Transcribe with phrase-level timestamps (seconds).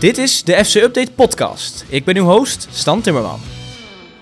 [0.00, 1.84] Dit is de FC Update podcast.
[1.88, 3.55] Ik ben uw host, Stan Timmerman.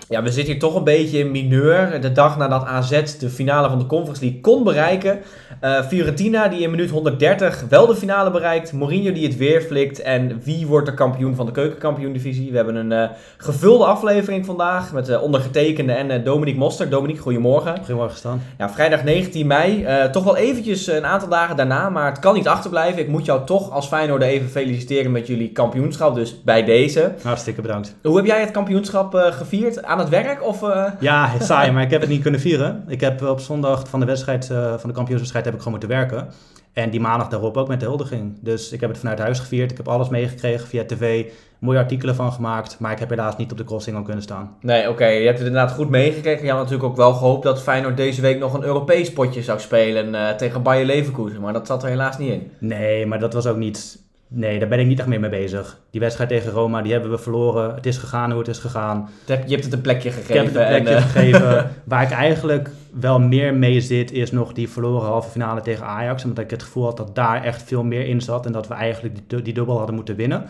[0.08, 2.00] Ja, we zitten hier toch een beetje in mineur.
[2.00, 5.18] De dag nadat AZ de finale van de Conference League kon bereiken.
[5.64, 8.72] Uh, Fiorentina die in minuut 130 wel de finale bereikt.
[8.72, 10.02] Mourinho die het weer flikt.
[10.02, 12.50] En wie wordt de kampioen van de keukenkampioen-divisie?
[12.50, 16.90] We hebben een uh, gevulde aflevering vandaag met de ondergetekende en uh, Dominique Moster.
[16.90, 17.76] Dominique, goedemorgen.
[17.76, 18.40] Goedemorgen Stan.
[18.58, 19.86] Ja, vrijdag 19 mei.
[20.12, 23.02] toch wel eventjes een aantal dagen daarna, maar het kan niet achterblijven.
[23.02, 26.14] Ik moet jou toch als Feyenoord even feliciteren met jullie kampioenschap.
[26.14, 27.12] Dus bij deze.
[27.22, 27.94] Hartstikke bedankt.
[28.02, 29.82] Hoe heb jij het kampioenschap gevierd?
[29.94, 30.46] Aan het werk?
[30.46, 30.60] Of,
[31.00, 32.84] Ja, saai, maar ik heb het niet kunnen vieren.
[32.88, 36.28] Ik heb op zondag van de wedstrijd, van de kampioenswedstrijd heb ik gewoon moeten werken.
[36.74, 38.38] En die maandag daarop ook met de huldiging.
[38.40, 39.70] Dus ik heb het vanuit huis gevierd.
[39.70, 41.24] Ik heb alles meegekregen via tv.
[41.58, 42.76] Mooie artikelen van gemaakt.
[42.78, 44.56] Maar ik heb helaas niet op de crossing al kunnen staan.
[44.60, 45.06] Nee, oké.
[45.06, 46.44] Je hebt het inderdaad goed meegekregen.
[46.44, 49.60] Je had natuurlijk ook wel gehoopt dat Feyenoord deze week nog een Europees potje zou
[49.60, 51.40] spelen uh, tegen Bayer Leverkusen.
[51.40, 52.50] Maar dat zat er helaas niet in.
[52.58, 55.80] Nee, maar dat was ook niet Nee, daar ben ik niet echt meer mee bezig.
[55.90, 57.74] Die wedstrijd tegen Roma, die hebben we verloren.
[57.74, 59.10] Het is gegaan hoe het is gegaan.
[59.26, 60.34] Je hebt het een plekje gegeven.
[60.34, 61.70] Ik heb het een plekje en, gegeven.
[61.84, 66.24] Waar ik eigenlijk wel meer mee zit, is nog die verloren halve finale tegen Ajax.
[66.24, 68.46] Omdat ik het gevoel had dat daar echt veel meer in zat.
[68.46, 70.44] En dat we eigenlijk die, die dubbel hadden moeten winnen.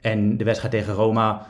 [0.00, 1.46] En de wedstrijd tegen Roma,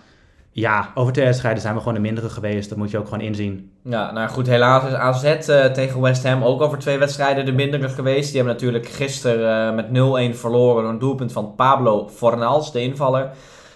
[0.56, 2.68] ja, over twee wedstrijden zijn we gewoon de mindere geweest.
[2.68, 3.72] Dat moet je ook gewoon inzien.
[3.84, 7.52] Ja, nou goed, helaas is AZ uh, tegen West Ham ook over twee wedstrijden de
[7.52, 8.26] mindere geweest.
[8.26, 12.80] Die hebben natuurlijk gisteren uh, met 0-1 verloren door een doelpunt van Pablo Fornals, de
[12.80, 13.30] invaller.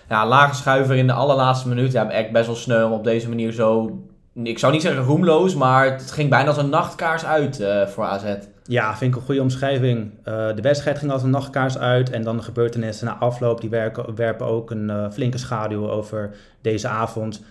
[0.09, 1.93] Ja, lage schuiver in de allerlaatste minuut.
[1.93, 3.99] Ja, echt best wel sneu om op deze manier zo...
[4.35, 8.05] Ik zou niet zeggen roemloos, maar het ging bijna als een nachtkaars uit uh, voor
[8.05, 8.25] AZ.
[8.69, 10.11] Ja, vind ik een goede omschrijving.
[10.19, 13.71] Uh, de wedstrijd ging als een nachtkaars uit en dan de gebeurtenissen na afloop die
[14.15, 16.31] werpen ook een uh, flinke schaduw over
[16.61, 17.45] deze avond.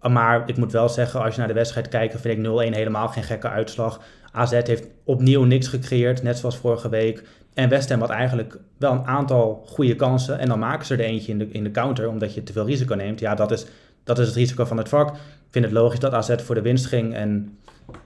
[0.00, 3.08] Maar ik moet wel zeggen, als je naar de wedstrijd kijkt, vind ik 0-1 helemaal
[3.08, 4.00] geen gekke uitslag.
[4.32, 7.22] AZ heeft opnieuw niks gecreëerd, net zoals vorige week.
[7.54, 10.38] En West Ham had eigenlijk wel een aantal goede kansen.
[10.38, 12.66] En dan maken ze er eentje in de, in de counter, omdat je te veel
[12.66, 13.20] risico neemt.
[13.20, 13.66] Ja, dat is,
[14.04, 15.08] dat is het risico van het vak.
[15.16, 17.14] Ik vind het logisch dat AZ voor de winst ging.
[17.14, 17.58] En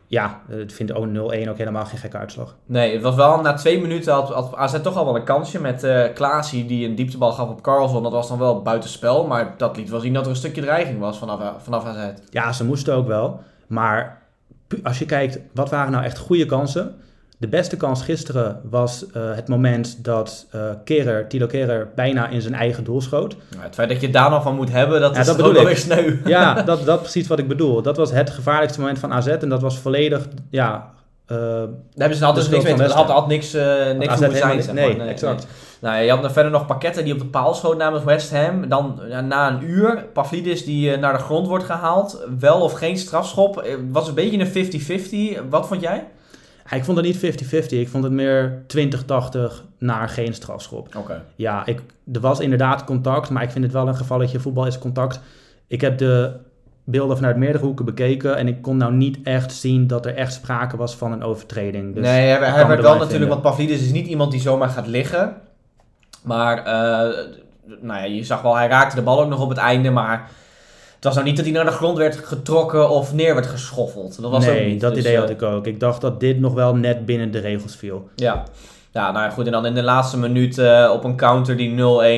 [0.07, 2.57] ja, ik vind ook 0-1 ook helemaal geen gekke uitslag.
[2.67, 5.61] Nee, het was wel na twee minuten had, had AZ toch al wel een kansje
[5.61, 8.03] met uh, Klaasie die een dieptebal gaf op Carlson.
[8.03, 10.99] Dat was dan wel buitenspel, maar dat liet wel zien dat er een stukje dreiging
[10.99, 12.13] was vanaf, vanaf AZ.
[12.31, 13.41] Ja, ze moesten ook wel.
[13.67, 14.23] Maar
[14.83, 16.95] als je kijkt, wat waren nou echt goede kansen?
[17.41, 22.41] De beste kans gisteren was uh, het moment dat uh, Kerer, Tilo Kerer bijna in
[22.41, 23.37] zijn eigen doel schoot.
[23.49, 25.53] Ja, het feit dat je daar nog van moet hebben, dat ja, is dat ook
[25.53, 26.17] wel weer sneu.
[26.25, 27.83] Ja, dat, dat precies wat ik bedoel.
[27.83, 30.91] Dat was het gevaarlijkste moment van AZ en dat was volledig, ja...
[31.27, 34.62] Uh, Daar hebben ze altijd niks mee had, had niks, uh, niks moeten zijn.
[34.62, 35.47] Zeg nee, nee, exact.
[35.81, 35.93] Nee.
[35.93, 38.69] Nou, je had verder nog pakketten die op de paal schoot namens West Ham.
[38.69, 42.25] Dan na een uur, Pavlidis die naar de grond wordt gehaald.
[42.39, 43.69] Wel of geen strafschop.
[43.91, 45.49] was een beetje een 50-50.
[45.49, 46.05] Wat vond jij?
[46.77, 47.67] Ik vond het niet 50-50.
[47.69, 48.81] Ik vond het meer 20-80
[49.79, 50.97] naar geen strafschop.
[50.97, 51.25] Oké.
[51.37, 51.83] Ja, ik,
[52.13, 54.41] er was inderdaad contact, maar ik vind het wel een gevalletje.
[54.41, 55.21] Voetbal is contact.
[55.67, 56.33] Ik heb de
[56.85, 60.33] beelden vanuit meerdere hoeken bekeken en ik kon nou niet echt zien dat er echt
[60.33, 61.95] sprake was van een overtreding.
[61.95, 64.87] Dus nee, hij, hij werd wel natuurlijk, want Pavlidis is niet iemand die zomaar gaat
[64.87, 65.37] liggen.
[66.23, 66.65] Maar, uh,
[67.81, 70.31] nou ja, je zag wel, hij raakte de bal ook nog op het einde, maar
[71.00, 74.21] het was nou niet dat hij naar de grond werd getrokken of neer werd geschoffeld.
[74.21, 74.81] Dat was nee, ook niet.
[74.81, 75.66] dat dus, idee had ik ook.
[75.66, 78.09] Ik dacht dat dit nog wel net binnen de regels viel.
[78.15, 78.44] Ja.
[78.93, 79.47] Ja, nou ja, goed.
[79.47, 81.77] En dan in de laatste minuut uh, op een counter die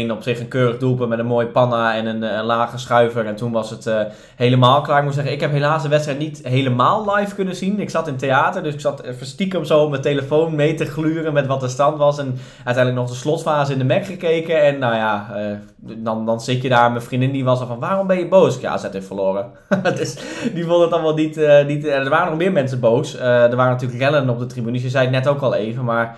[0.09, 3.27] 0-1 op zich een keurig doelpunt met een mooi panna en een, een lage schuiver.
[3.27, 4.01] En toen was het uh,
[4.37, 4.99] helemaal klaar.
[4.99, 7.81] Ik moet zeggen, ik heb helaas de wedstrijd niet helemaal live kunnen zien.
[7.81, 11.33] Ik zat in theater, dus ik zat even stiekem zo mijn telefoon mee te gluren
[11.33, 12.19] met wat de stand was.
[12.19, 14.63] En uiteindelijk nog de slotfase in de Mac gekeken.
[14.63, 15.29] En nou ja,
[15.77, 16.91] dan, dan zit je daar.
[16.91, 18.61] Mijn vriendin die was al van, waarom ben je boos?
[18.61, 19.47] Ja, AZ heeft verloren.
[19.97, 20.15] dus
[20.55, 21.41] die vond het allemaal niet...
[21.67, 23.19] niet er waren nog meer mensen boos.
[23.19, 24.83] er waren natuurlijk rellen op de tribunes.
[24.83, 26.17] Je zei het net ook al even, maar...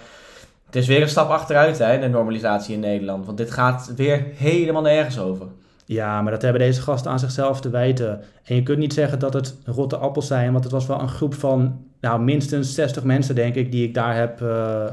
[0.74, 3.26] Het is weer een stap achteruit hè, de normalisatie in Nederland.
[3.26, 5.46] Want dit gaat weer helemaal nergens over.
[5.84, 8.20] Ja, maar dat hebben deze gasten aan zichzelf te wijten.
[8.44, 11.08] En je kunt niet zeggen dat het rotte appels zijn, want het was wel een
[11.08, 14.84] groep van nou, minstens 60 mensen, denk ik, die ik daar heb, uh,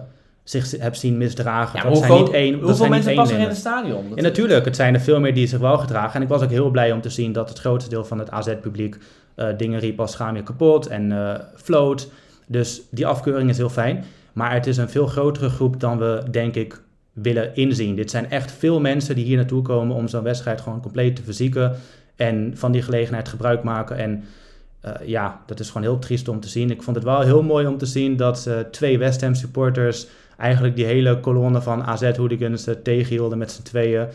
[0.44, 1.78] zich heb zien misdragen.
[1.78, 4.18] Ja, dat hoeveel, zijn niet één, hoeveel dat zijn mensen passen er in het stadion?
[4.18, 6.16] En natuurlijk, het zijn er veel meer die zich wel gedragen.
[6.16, 8.32] En ik was ook heel blij om te zien dat het grootste deel van het
[8.32, 8.98] AZ-publiek
[9.36, 12.10] uh, dingen riep als schaam je kapot en uh, floot.
[12.48, 14.06] Dus die afkeuring is heel fijn.
[14.34, 16.82] Maar het is een veel grotere groep dan we, denk ik,
[17.14, 17.96] willen inzien.
[17.96, 21.24] Dit zijn echt veel mensen die hier naartoe komen om zo'n wedstrijd gewoon compleet te
[21.24, 21.76] verzieken.
[22.16, 23.98] En van die gelegenheid gebruik maken.
[23.98, 24.24] En
[24.86, 26.72] uh, ja, dat is gewoon heel triest om te zien.
[26.72, 30.08] Ik vond het wel heel mooi om te zien dat twee West Ham supporters
[30.38, 34.08] eigenlijk die hele kolonne van AZ-hooligans uh, tegenhielden met z'n tweeën.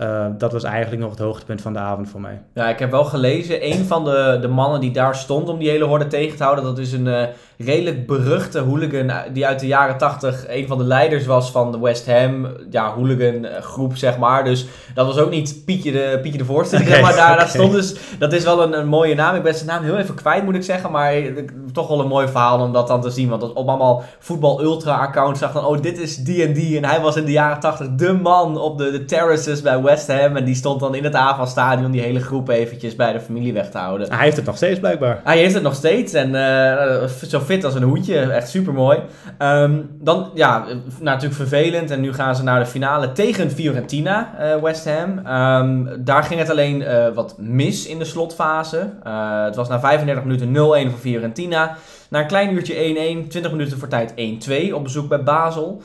[0.00, 2.42] Uh, dat was eigenlijk nog het hoogtepunt van de avond voor mij.
[2.54, 5.70] Ja, ik heb wel gelezen, een van de, de mannen die daar stond om die
[5.70, 7.22] hele horde tegen te houden, dat is een uh,
[7.58, 11.78] redelijk beruchte hooligan die uit de jaren 80 een van de leiders was van de
[11.78, 14.44] West Ham ja, hooligan groep, zeg maar.
[14.44, 17.72] Dus dat was ook niet Pietje de, Pietje de voorste, okay, maar daar, daar stond
[17.72, 19.34] dus, dat is wel een, een, mooie naam.
[19.34, 21.14] Ik ben zijn naam heel even kwijt, moet ik zeggen, maar
[21.72, 23.28] toch wel een mooi verhaal om dat dan te zien.
[23.28, 26.84] Want op allemaal voetbal ultra accounts zag dan, oh dit is die en die en
[26.84, 30.08] hij was in de jaren 80 de man op de, de terraces bij West West
[30.08, 30.36] Ham.
[30.36, 33.70] En die stond dan in het AVA-stadion die hele groep eventjes bij de familie weg
[33.70, 34.12] te houden.
[34.12, 35.20] Hij heeft het nog steeds blijkbaar.
[35.24, 36.12] Hij heeft het nog steeds.
[36.12, 38.18] En uh, zo fit als een hoedje.
[38.18, 38.98] Echt super mooi.
[39.38, 40.64] Um, dan, ja,
[41.00, 41.90] natuurlijk vervelend.
[41.90, 45.18] En nu gaan ze naar de finale tegen Fiorentina, uh, West Ham.
[45.18, 48.92] Um, daar ging het alleen uh, wat mis in de slotfase.
[49.44, 51.76] het was na 35 minuten 0-1 voor Fiorentina.
[52.08, 52.74] Na een klein uurtje
[53.24, 54.14] 1-1, 20 minuten voor tijd
[54.70, 55.82] 1-2 op bezoek bij Basel.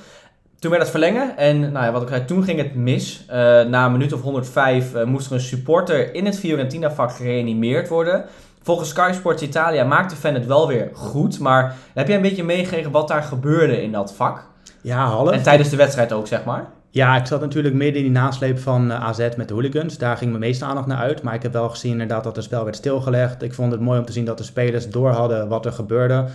[0.59, 3.25] Toen werd het verlengen en nou ja, wat ik zei, toen ging het mis.
[3.29, 7.87] Uh, na een minuut of 105 uh, moest er een supporter in het Fiorentina-vak gereanimeerd
[7.87, 8.25] worden.
[8.61, 11.39] Volgens Sky Sports Italia maakte Fan het wel weer goed.
[11.39, 14.47] Maar heb jij een beetje meegekregen wat daar gebeurde in dat vak?
[14.81, 15.31] Ja, half.
[15.31, 16.67] En tijdens de wedstrijd ook, zeg maar?
[16.89, 19.97] Ja, ik zat natuurlijk midden in die nasleep van uh, AZ met de hooligans.
[19.97, 21.21] Daar ging mijn meeste aandacht naar uit.
[21.21, 23.41] Maar ik heb wel gezien inderdaad dat het spel werd stilgelegd.
[23.41, 26.25] Ik vond het mooi om te zien dat de spelers door hadden wat er gebeurde.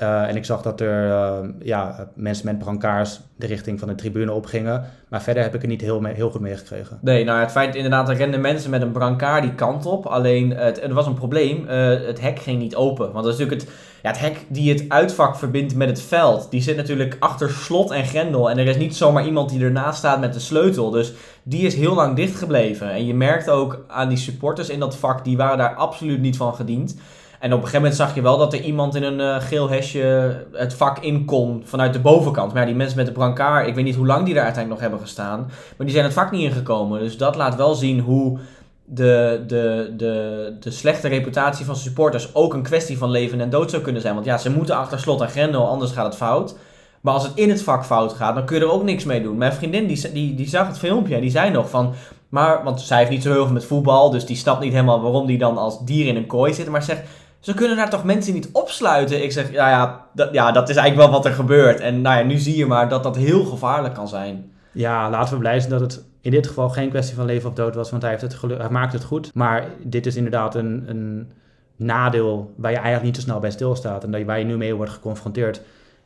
[0.00, 3.94] Uh, en ik zag dat er uh, ja, mensen met brancards de richting van de
[3.94, 4.84] tribune opgingen.
[5.08, 6.98] Maar verder heb ik er niet heel, mee, heel goed meegekregen.
[7.00, 10.06] Nee, nou het feit inderdaad, er renden mensen met een brancard die kant op.
[10.06, 13.12] Alleen het, er was een probleem, uh, het hek ging niet open.
[13.12, 13.70] Want dat is natuurlijk het,
[14.02, 16.50] ja, het hek die het uitvak verbindt met het veld.
[16.50, 18.50] Die zit natuurlijk achter slot en grendel.
[18.50, 20.90] En er is niet zomaar iemand die ernaast staat met de sleutel.
[20.90, 21.12] Dus
[21.42, 22.90] die is heel lang dicht gebleven.
[22.90, 26.36] En je merkt ook aan die supporters in dat vak, die waren daar absoluut niet
[26.36, 26.96] van gediend.
[27.40, 29.70] En op een gegeven moment zag je wel dat er iemand in een uh, geel
[29.70, 32.52] hesje het vak in kon vanuit de bovenkant.
[32.52, 34.82] Maar ja, die mensen met de brancard, ik weet niet hoe lang die daar uiteindelijk
[34.82, 35.38] nog hebben gestaan.
[35.76, 37.00] Maar die zijn het vak niet ingekomen.
[37.00, 38.38] Dus dat laat wel zien hoe
[38.84, 43.70] de, de, de, de slechte reputatie van supporters ook een kwestie van leven en dood
[43.70, 44.14] zou kunnen zijn.
[44.14, 46.56] Want ja, ze moeten achter slot en grendel, anders gaat het fout.
[47.00, 49.22] Maar als het in het vak fout gaat, dan kun je er ook niks mee
[49.22, 49.36] doen.
[49.36, 51.94] Mijn vriendin die, die, die zag het filmpje en die zei nog van...
[52.28, 55.00] Maar, want zij heeft niet zo heel veel met voetbal, dus die snapt niet helemaal
[55.00, 56.68] waarom die dan als dier in een kooi zit.
[56.68, 57.02] Maar zegt,
[57.40, 59.22] ze kunnen daar toch mensen niet opsluiten?
[59.22, 61.80] Ik zeg, ja, ja, dat, ja, dat is eigenlijk wel wat er gebeurt.
[61.80, 64.52] En nou ja, nu zie je maar dat dat heel gevaarlijk kan zijn.
[64.72, 67.54] Ja, laten we blij zijn dat het in dit geval geen kwestie van leven of
[67.54, 69.34] dood was, want hij, heeft het hij maakt het goed.
[69.34, 71.32] Maar dit is inderdaad een, een
[71.76, 74.92] nadeel waar je eigenlijk niet zo snel bij stilstaat en waar je nu mee wordt
[74.92, 75.62] geconfronteerd.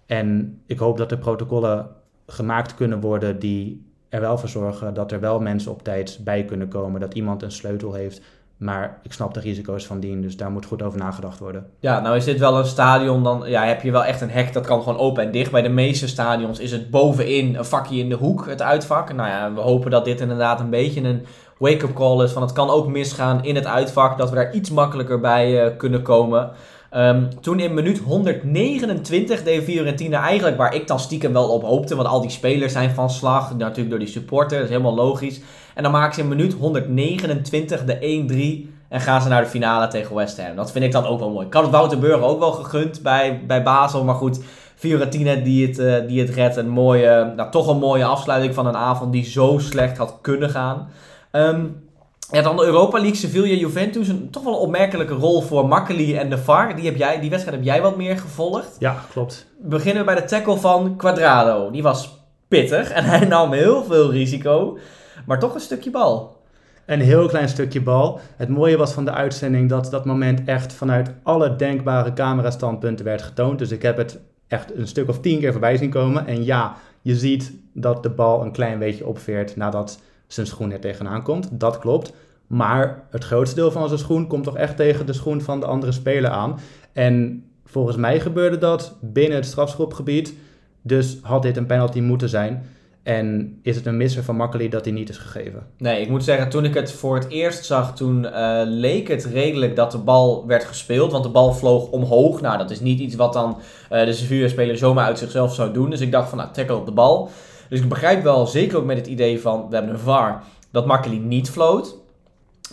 [0.07, 1.89] En ik hoop dat er protocollen
[2.27, 6.45] gemaakt kunnen worden die er wel voor zorgen dat er wel mensen op tijd bij
[6.45, 8.21] kunnen komen, dat iemand een sleutel heeft
[8.65, 11.67] maar ik snap de risico's van dien, dus daar moet goed over nagedacht worden.
[11.81, 14.53] Ja, nou is dit wel een stadion, dan ja, heb je wel echt een hek
[14.53, 15.51] dat kan gewoon open en dicht.
[15.51, 19.13] Bij de meeste stadions is het bovenin een vakje in de hoek, het uitvak.
[19.13, 21.27] Nou ja, we hopen dat dit inderdaad een beetje een
[21.59, 24.71] wake-up call is van het kan ook misgaan in het uitvak, dat we daar iets
[24.71, 26.51] makkelijker bij uh, kunnen komen.
[26.97, 31.97] Um, toen in minuut 129 deed Fiorentina eigenlijk waar ik dan stiekem wel op hoopte.
[31.97, 33.57] Want al die spelers zijn van slag.
[33.57, 35.41] Natuurlijk door die supporter, dat is helemaal logisch.
[35.75, 39.89] En dan maken ze in minuut 129 de 1-3 en gaan ze naar de finale
[39.89, 40.57] tegen West Ham.
[40.57, 41.47] Dat vind ik dan ook wel mooi.
[41.47, 44.05] Ik had het Wouter Burger ook wel gegund bij, bij Basel.
[44.05, 44.41] Maar goed,
[44.75, 46.57] Fiorentina die het, uh, die het redt.
[46.57, 50.51] Een mooie, nou, toch een mooie afsluiting van een avond die zo slecht had kunnen
[50.51, 50.89] gaan.
[51.33, 51.83] Um,
[52.31, 54.09] ja, dan de Europa League, Sevilla, Juventus.
[54.09, 56.77] Een toch wel een opmerkelijke rol voor Makkeli en de VAR.
[56.77, 58.77] Die, heb jij, die wedstrijd heb jij wat meer gevolgd.
[58.79, 59.47] Ja, klopt.
[59.63, 61.71] We beginnen bij de tackle van Quadrado.
[61.71, 62.19] Die was
[62.49, 64.79] pittig en hij nam heel veel risico.
[65.27, 66.43] Maar toch een stukje bal.
[66.87, 68.21] Een heel klein stukje bal.
[68.37, 73.23] Het mooie was van de uitzending dat dat moment echt vanuit alle denkbare camerastandpunten werd
[73.23, 73.59] getoond.
[73.59, 76.27] Dus ik heb het echt een stuk of tien keer voorbij zien komen.
[76.27, 80.81] En ja, je ziet dat de bal een klein beetje opveert nadat zijn schoen er
[80.81, 81.49] tegenaan komt.
[81.53, 82.13] Dat klopt.
[82.47, 85.67] Maar het grootste deel van zijn schoen komt toch echt tegen de schoen van de
[85.67, 86.59] andere speler aan.
[86.93, 90.35] En volgens mij gebeurde dat binnen het strafschopgebied.
[90.83, 92.67] Dus had dit een penalty moeten zijn.
[93.05, 95.67] En is het een misser van Makkeli dat hij niet is gegeven?
[95.79, 99.25] Nee, ik moet zeggen, toen ik het voor het eerst zag, toen uh, leek het
[99.25, 101.13] redelijk dat de bal werd gespeeld.
[101.13, 102.41] Want de bal vloog omhoog.
[102.41, 103.59] Nou, dat is niet iets wat dan
[103.93, 105.91] uh, de Sevilla-speler zomaar uit zichzelf zou doen.
[105.91, 107.31] Dus ik dacht van, nou, tackle op de bal.
[107.69, 110.87] Dus ik begrijp wel, zeker ook met het idee van, we hebben een VAR, dat
[110.87, 111.97] Makkeli niet floot.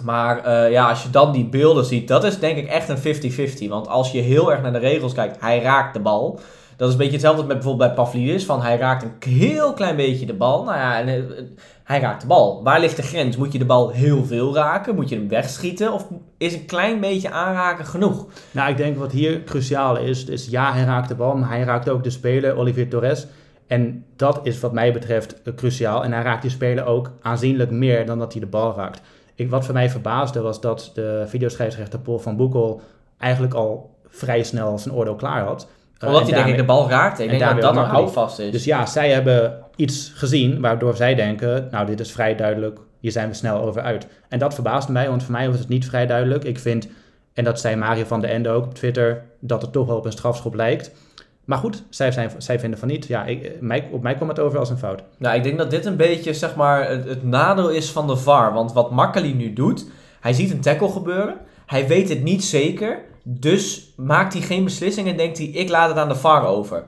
[0.03, 3.67] Maar uh, ja, als je dan die beelden ziet, dat is denk ik echt een
[3.67, 3.69] 50-50.
[3.69, 6.39] Want als je heel erg naar de regels kijkt, hij raakt de bal.
[6.81, 8.45] Dat is een beetje hetzelfde met bijvoorbeeld bij Pavlidis.
[8.45, 10.63] Van hij raakt een heel klein beetje de bal.
[10.63, 11.39] Nou ja, en, uh,
[11.83, 12.63] hij raakt de bal.
[12.63, 13.37] Waar ligt de grens?
[13.37, 14.95] Moet je de bal heel veel raken?
[14.95, 15.93] Moet je hem wegschieten?
[15.93, 16.07] Of
[16.37, 18.25] is een klein beetje aanraken genoeg?
[18.51, 21.35] Nou, ik denk wat hier cruciaal is, is ja, hij raakt de bal.
[21.35, 23.27] Maar hij raakt ook de speler, Olivier Torres.
[23.67, 26.03] En dat is wat mij betreft eh, cruciaal.
[26.03, 29.01] En hij raakt die speler ook aanzienlijk meer dan dat hij de bal raakt.
[29.35, 32.81] Ik, wat voor mij verbaasde was dat de videoscheidsrechter Paul van Boekel
[33.17, 35.67] eigenlijk al vrij snel zijn oordeel klaar had.
[36.03, 37.23] Uh, Omdat hij denk ik de bal raakte.
[37.23, 38.51] Ik en denk dat dat ook een houvast is.
[38.51, 43.11] Dus ja, zij hebben iets gezien waardoor zij denken, nou dit is vrij duidelijk, hier
[43.11, 44.07] zijn we snel over uit.
[44.29, 46.43] En dat verbaasde mij, want voor mij was het niet vrij duidelijk.
[46.43, 46.87] Ik vind,
[47.33, 50.05] en dat zei Mario van de Ende ook op Twitter, dat het toch wel op
[50.05, 50.91] een strafschop lijkt.
[51.45, 53.07] Maar goed, zij, zijn, zij vinden van niet.
[53.07, 55.03] Ja, ik, mij, op mij kwam het over als een fout.
[55.17, 58.15] Nou, ik denk dat dit een beetje zeg maar, het, het nadeel is van de
[58.15, 58.53] VAR.
[58.53, 59.85] Want wat Makkeli nu doet,
[60.19, 61.37] hij ziet een tackle gebeuren.
[61.65, 62.99] Hij weet het niet zeker.
[63.23, 66.83] Dus maakt hij geen beslissing en denkt hij, ik laat het aan de VAR over.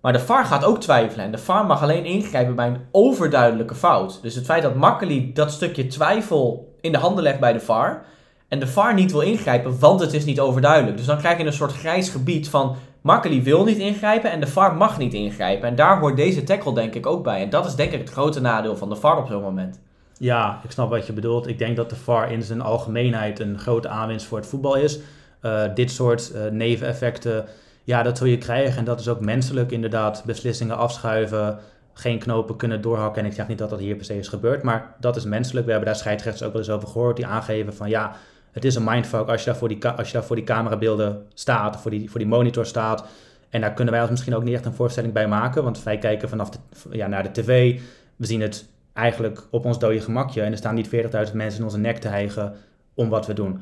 [0.00, 1.24] Maar de VAR gaat ook twijfelen.
[1.24, 4.18] En de VAR mag alleen ingrijpen bij een overduidelijke fout.
[4.22, 8.04] Dus het feit dat Makkeli dat stukje twijfel in de handen legt bij de VAR.
[8.48, 10.96] En de VAR niet wil ingrijpen, want het is niet overduidelijk.
[10.96, 12.76] Dus dan krijg je een soort grijs gebied van...
[13.00, 15.68] Makkeli wil niet ingrijpen en de VAR mag niet ingrijpen.
[15.68, 17.42] En daar hoort deze tackle denk ik ook bij.
[17.42, 19.80] En dat is denk ik het grote nadeel van de VAR op zo'n moment.
[20.18, 21.46] Ja, ik snap wat je bedoelt.
[21.46, 24.98] Ik denk dat de VAR in zijn algemeenheid een grote aanwinst voor het voetbal is.
[25.44, 27.44] Uh, dit soort uh, neveneffecten,
[27.84, 28.78] ja, dat zul je krijgen.
[28.78, 30.22] En dat is ook menselijk inderdaad.
[30.26, 31.58] Beslissingen afschuiven,
[31.92, 33.22] geen knopen kunnen doorhakken.
[33.22, 35.64] En ik zeg niet dat dat hier per se is gebeurd, maar dat is menselijk.
[35.64, 37.16] We hebben daar scheidsrechters ook wel eens over gehoord.
[37.16, 38.16] Die aangeven van ja,
[38.52, 41.26] het is een mindfuck als je daar voor die, als je daar voor die camerabeelden
[41.34, 43.04] staat, voor die, voor die monitor staat.
[43.50, 45.64] En daar kunnen wij ons misschien ook niet echt een voorstelling bij maken.
[45.64, 46.58] Want wij kijken vanaf de,
[46.90, 47.80] ja, naar de tv.
[48.16, 50.42] We zien het eigenlijk op ons dode gemakje.
[50.42, 50.92] En er staan niet 40.000
[51.32, 52.54] mensen in onze nek te hijgen
[52.94, 53.60] om wat we doen.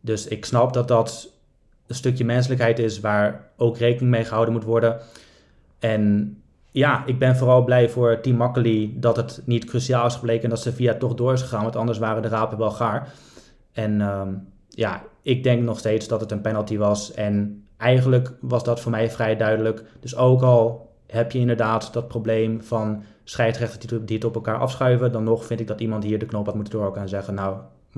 [0.00, 1.32] Dus ik snap dat dat
[1.86, 5.00] een stukje menselijkheid is waar ook rekening mee gehouden moet worden.
[5.78, 6.36] En
[6.70, 10.50] ja, ik ben vooral blij voor Team Makkeli dat het niet cruciaal is gebleken en
[10.50, 11.62] dat Sevilla toch door is gegaan.
[11.62, 13.12] Want anders waren de rapen wel gaar.
[13.72, 17.14] En um, ja, ik denk nog steeds dat het een penalty was.
[17.14, 19.84] En eigenlijk was dat voor mij vrij duidelijk.
[20.00, 25.12] Dus ook al heb je inderdaad dat probleem van scheidsrechters die, het op elkaar afschuiven,
[25.12, 27.56] dan nog vind ik dat iemand hier de knop had moeten doorhakken en zeggen, nou,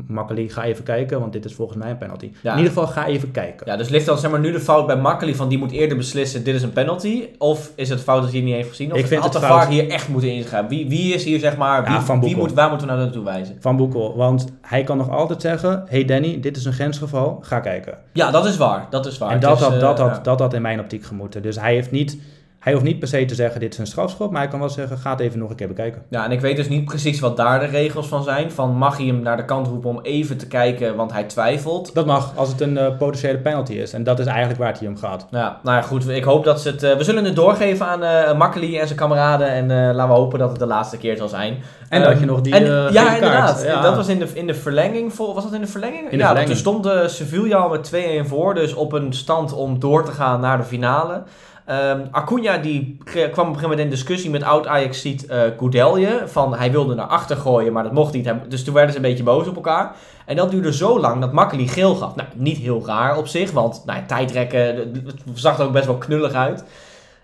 [0.08, 2.30] Makkeli, ga even kijken, want dit is volgens mij een penalty.
[2.42, 2.50] Ja.
[2.52, 3.66] In ieder geval, ga even kijken.
[3.66, 5.96] Ja, dus ligt dan zeg maar nu de fout bij Makkeli van die moet eerder
[5.96, 7.28] beslissen, dit is een penalty?
[7.38, 8.92] Of is het fout dat hij het niet heeft gezien?
[8.92, 10.68] Of Ik vind had het de fout- hier echt moeten ingrijpen?
[10.68, 13.04] Wie, wie is hier zeg maar, Ja, wie, Van wie moet, waar moeten we nou
[13.04, 13.56] naartoe wijzen?
[13.60, 17.60] Van Boekel, want hij kan nog altijd zeggen, hey Danny, dit is een grensgeval, ga
[17.60, 17.98] kijken.
[18.12, 18.86] Ja, dat is waar.
[18.90, 19.30] Dat is waar.
[19.30, 20.22] en dat is, had, eh, dat, had, ja.
[20.22, 21.42] dat had in mijn optiek gemoeten.
[21.42, 22.18] Dus hij heeft niet...
[22.60, 24.68] Hij hoeft niet per se te zeggen, dit is een strafschop, maar hij kan wel
[24.68, 26.02] zeggen, ga het even nog een keer bekijken.
[26.08, 28.50] Ja, en ik weet dus niet precies wat daar de regels van zijn.
[28.50, 31.94] Van mag hij hem naar de kant roepen om even te kijken, want hij twijfelt.
[31.94, 33.92] Dat mag, als het een eh, potentiële penalty is.
[33.92, 35.26] En dat is eigenlijk waar het hier om gaat.
[35.30, 36.08] Ja, nou ja, goed.
[36.08, 36.82] Ik hoop dat ze het...
[36.82, 39.48] eh, we zullen het doorgeven aan Makkeli en zijn kameraden.
[39.48, 41.58] En laten we hopen dat het de laatste keer zal zijn.
[41.88, 43.62] En Ehm, dat je nog die en- Ja, inderdaad.
[43.64, 43.80] ja.
[43.80, 45.12] Dat was in de, in de verlenging.
[45.14, 46.10] vol- Was dat in de verlenging?
[46.10, 46.50] de ja, verlenging.
[46.62, 47.92] toen stond Sevilla al met
[48.24, 48.54] 2-1 voor.
[48.54, 51.22] Dus op een stand om door te gaan naar de finale.
[51.70, 56.22] Ehm Acuna die kwam op een gegeven moment in discussie met oud-Ajax-ziet eh Goudelje.
[56.26, 58.32] Van hij wilde naar achter gooien, maar dat mocht niet.
[58.48, 59.96] Dus toen werden ze een beetje boos op elkaar.
[60.26, 62.14] En dat duurde zo lang dat Makkeli geel gaf.
[62.14, 64.92] Nou, niet heel raar op zich, want nou, tijdrekken
[65.34, 66.64] zag er ook best wel knullig uit.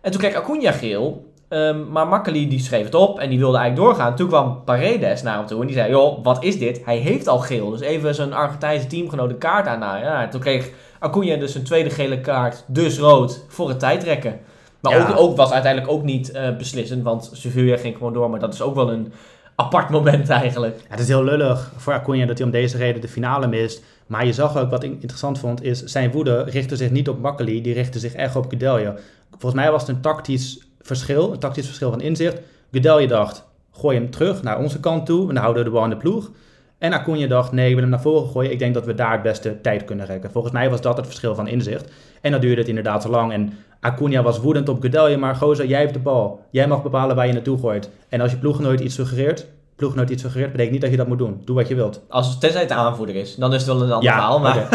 [0.00, 1.32] En toen kreeg Acuna geel.
[1.48, 4.16] Ehm, maar Makkeli die schreef het op en die wilde eigenlijk doorgaan.
[4.16, 6.84] Toen kwam Paredes naar hem toe en die zei: Joh, wat is dit?
[6.84, 7.70] Hij heeft al geel.
[7.70, 9.78] Dus even zijn Argentijnse teamgenoot een kaart aan.
[9.78, 10.70] Nou, ja, toen kreeg
[11.06, 14.38] Acuna dus een tweede gele kaart, dus rood, voor het tijdrekken.
[14.80, 15.08] Maar Ja.
[15.08, 18.30] ook, ook was uiteindelijk ook niet eh, beslissend, want Sevilla ging gewoon door.
[18.30, 19.12] Maar dat is ook wel een
[19.56, 20.76] apart moment eigenlijk.
[20.78, 23.82] Ja, het is heel lullig voor Acuna dat hij om deze reden de finale mist.
[24.06, 27.20] Maar je zag ook, wat ik interessant vond, is zijn woede richtte zich niet op
[27.20, 28.94] Makkeli, die richtte zich echt op Gedelje.
[29.30, 32.36] Volgens mij was het een tactisch verschil, een tactisch verschil van inzicht.
[32.72, 35.84] Gedelje dacht, gooi hem terug naar onze kant toe en dan houden we de bal
[35.84, 36.30] in de ploeg.
[36.78, 38.52] En Acuna dacht, nee, ik wil hem naar voren gooien.
[38.52, 40.30] Ik denk dat we daar het beste tijd kunnen rekken.
[40.30, 41.90] Volgens mij was dat het verschil van inzicht.
[42.20, 43.32] En dan duurde het inderdaad zo lang.
[43.32, 46.40] En Acuna was woedend op Gedelje, maar gozer, jij hebt de bal.
[46.50, 47.90] Jij mag bepalen waar je naartoe gooit.
[48.08, 51.18] En als je ploeggenoot iets suggereert, ploeggenoot iets suggereert, betekent niet dat je dat moet
[51.18, 51.42] doen.
[51.44, 52.00] Doe wat je wilt.
[52.08, 54.40] Als, tenzij het de aanvoerder is, dan is het wel een ander Ja, verhaal.
[54.40, 54.68] Maar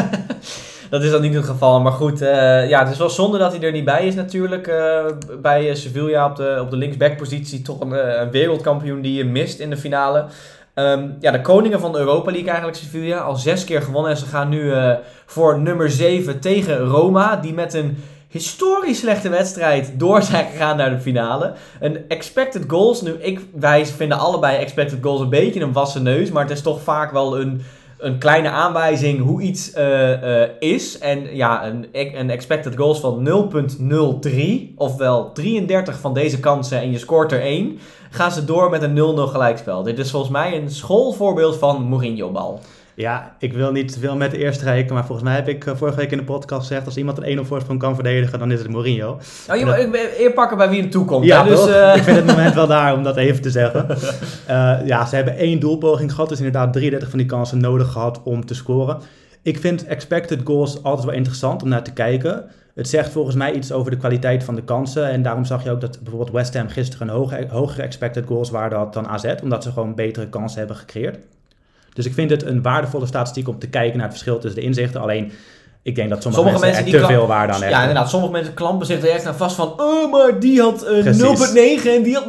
[0.89, 1.79] dat is dan niet het geval.
[1.81, 4.67] Maar goed, eh, ja, het is wel zonde dat hij er niet bij is natuurlijk.
[4.67, 5.05] eh,
[5.41, 9.59] bij Sevilla op de, op de linksbackpositie toch een, eh, een wereldkampioen die je mist
[9.59, 10.25] in de finale.
[10.73, 13.17] Ehm, ja, de koningen van de Europa League eigenlijk, Sevilla.
[13.17, 14.93] Al zes keer gewonnen en ze gaan nu eh,
[15.25, 17.35] voor nummer 7 tegen Roma.
[17.35, 17.97] Die met een
[18.27, 21.53] historisch slechte wedstrijd door zijn gegaan naar de finale.
[21.79, 23.01] Een expected goals.
[23.01, 26.31] Nu, ik, wij vinden allebei expected goals een beetje een wassen neus.
[26.31, 27.61] Maar het is toch vaak wel een,
[27.97, 30.97] een kleine aanwijzing hoe iets eh, eh, is.
[30.97, 33.49] En ja, een, een expected goals van
[34.27, 34.75] 0.03.
[34.75, 37.79] Ofwel 33 van deze kansen en je scoort er 1.
[38.13, 39.83] Gaan ze door met een 0-0 gelijkspel.
[39.83, 42.59] Dit is volgens mij een schoolvoorbeeld van Mourinho-bal.
[42.93, 45.75] Ja, ik wil niet veel met de eerste rijken, maar volgens mij heb ik eh,
[45.75, 48.59] vorige week in de podcast gezegd, als iemand een 1-0 voorsprong kan verdedigen, dan is
[48.59, 49.19] het Mourinho.
[49.49, 51.25] Oh, je eer pakken bij wie hem toekomt.
[51.25, 51.49] Ja, hè?
[51.49, 53.87] dus, dus, eh, ik vind het moment wel daar om dat even te zeggen.
[54.45, 58.21] Eh, ja, ze hebben één doelpoging gehad, dus inderdaad 33 van die kansen nodig gehad
[58.23, 59.01] om te scoren.
[59.43, 62.49] Ik vind expected goals altijd wel interessant om naar te kijken.
[62.73, 65.09] Het zegt volgens mij iets over de kwaliteit van de kansen.
[65.09, 68.49] En daarom zag je ook dat bijvoorbeeld West Ham gisteren een hoge, hogere expected goals
[68.49, 69.35] waarde had dan AZ.
[69.43, 71.17] Omdat ze gewoon betere kansen hebben gecreëerd.
[71.93, 74.65] Dus ik vind het een waardevolle statistiek om te kijken naar het verschil tussen de
[74.65, 75.01] inzichten.
[75.01, 75.31] Alleen,
[75.83, 77.81] ik denk dat sommige, Sommige mensen, er te veel waarde aan ja, hechten.
[77.81, 78.09] inderdaad.
[78.09, 79.73] Sommige mensen klampen zich er echt aan vast van...
[79.81, 81.85] Oh, maar die had eh, 0,9 Precies.
[81.85, 82.25] en die had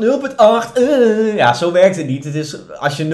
[0.70, 0.72] 0,8.
[0.82, 1.36] eh.
[1.36, 2.24] Ja, zo werkt het niet.
[2.24, 3.04] Het is, als je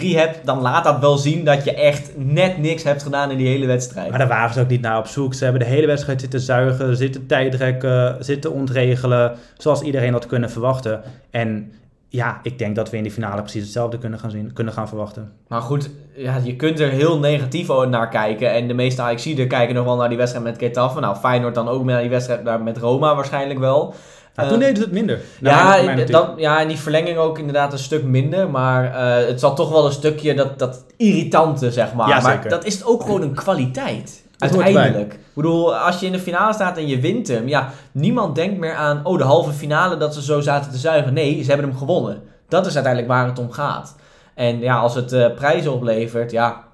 [0.00, 3.36] 0,03 hebt, dan laat dat wel zien dat je echt net niks hebt gedaan in
[3.36, 4.08] die hele wedstrijd.
[4.10, 5.34] Maar daar waren ze ook niet naar op zoek.
[5.34, 9.32] Ze hebben de hele wedstrijd zitten zuigen, zitten tijdrekken, zitten ontregelen.
[9.56, 11.02] Zoals iedereen had kunnen verwachten.
[11.30, 11.72] En
[12.08, 14.88] ja, ik denk dat we in die finale precies hetzelfde kunnen gaan, zien, kunnen gaan
[14.88, 15.32] verwachten.
[15.48, 18.52] Maar goed, ja, je kunt er heel negatief naar kijken.
[18.52, 21.00] En de meeste AXI'den kijken nog wel naar die wedstrijd met Getafe.
[21.00, 23.94] Nou, Feyenoord dan ook naar die wedstrijd daar met Roma waarschijnlijk wel.
[24.34, 25.20] Eh, toen deden ze het minder.
[25.40, 28.50] Ja, dat, ja, en die verlenging ook inderdaad een stuk minder.
[28.50, 32.08] Maar eh, het zat toch wel een stukje dat, dat irritante, zeg maar.
[32.08, 32.50] Ja, maar zeker.
[32.50, 34.26] dat is ook gewoon een kwaliteit.
[34.38, 35.12] Uiteindelijk.
[35.12, 37.48] Ik bedoel, als je in de finale staat en je wint hem.
[37.48, 41.12] Ja, niemand denkt meer aan, oh, de halve finale dat ze zo zaten te zuigen.
[41.12, 42.22] Nee, ze hebben hem gewonnen.
[42.48, 43.96] Dat is uiteindelijk waar het om gaat.
[44.34, 46.64] En ja, als het eh, prijzen oplevert, ja,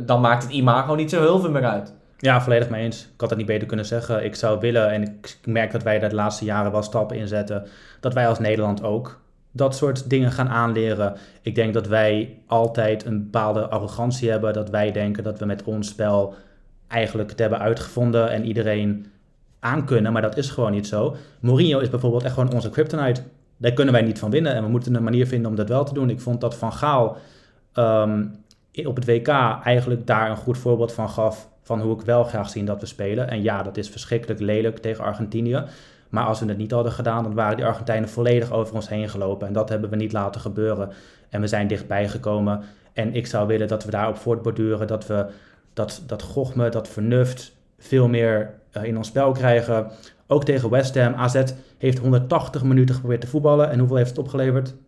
[0.00, 1.94] dan maakt het imago niet zo heel veel meer uit.
[2.18, 3.02] Ja, volledig mee eens.
[3.02, 4.24] Ik had het niet beter kunnen zeggen.
[4.24, 7.28] Ik zou willen, en ik merk dat wij daar de laatste jaren wel stappen in
[7.28, 7.66] zetten,
[8.00, 9.20] dat wij als Nederland ook
[9.52, 11.16] dat soort dingen gaan aanleren.
[11.42, 15.64] Ik denk dat wij altijd een bepaalde arrogantie hebben, dat wij denken dat we met
[15.64, 16.34] ons spel
[16.88, 19.06] eigenlijk het hebben uitgevonden en iedereen
[19.60, 21.16] aankunnen, maar dat is gewoon niet zo.
[21.40, 23.22] Mourinho is bijvoorbeeld echt gewoon onze kryptonite.
[23.56, 25.84] Daar kunnen wij niet van winnen en we moeten een manier vinden om dat wel
[25.84, 26.10] te doen.
[26.10, 27.16] Ik vond dat Van Gaal
[27.72, 28.24] ehm,
[28.84, 29.28] op het WK
[29.64, 32.86] eigenlijk daar een goed voorbeeld van gaf van hoe ik wel graag zie dat we
[32.86, 33.28] spelen.
[33.28, 35.64] En ja, dat is verschrikkelijk lelijk tegen Argentinië.
[36.08, 39.08] Maar als we het niet hadden gedaan, dan waren die Argentijnen volledig over ons heen
[39.08, 39.46] gelopen.
[39.46, 40.90] En dat hebben we niet laten gebeuren.
[41.28, 42.62] En we zijn dichtbij gekomen.
[42.92, 44.86] En ik zou willen dat we daarop voortborduren.
[44.86, 45.26] Dat we
[45.76, 49.90] dat, dat gochme, dat vernuft veel meer eh, in ons spel krijgen.
[50.26, 51.14] Ook tegen West Ham.
[51.14, 51.42] AZ
[51.78, 53.70] heeft 180 minuten geprobeerd te voetballen.
[53.70, 54.72] En hoeveel heeft het opgeleverd?
[54.72, 54.78] 0,0.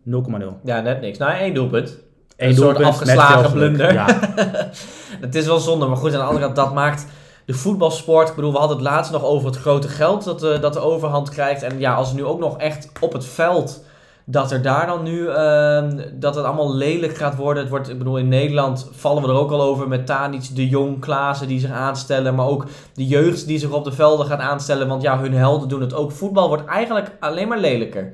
[0.63, 1.17] Ja, net niks.
[1.17, 1.97] Nou, één doelpunt.
[2.37, 3.93] Eén Een soort doelpunt met afgeslagen blunder.
[3.93, 4.19] Ja,
[5.25, 7.05] Het is wel zonde, maar goed, aan de andere kant, dat maakt
[7.45, 8.29] de voetbalsport...
[8.29, 10.79] Ik bedoel, we hadden het laatst nog over het grote geld dat, eh, dat de
[10.79, 11.63] overhand krijgt.
[11.63, 13.83] En ja, als het nu ook nog echt op het veld...
[14.31, 17.61] Dat er daar dan nu, ehm, dat het allemaal lelijk gaat worden.
[17.61, 20.67] Het wordt, ik bedoel, in Nederland vallen we er ook al over met Tadic, De
[20.67, 21.05] Jong,
[21.47, 22.35] die zich aanstellen.
[22.35, 24.87] Maar ook de jeugd die zich op de velden gaat aanstellen.
[24.87, 26.11] Want ja, hun helden doen het ook.
[26.11, 28.13] Voetbal wordt eigenlijk alleen maar lelijker.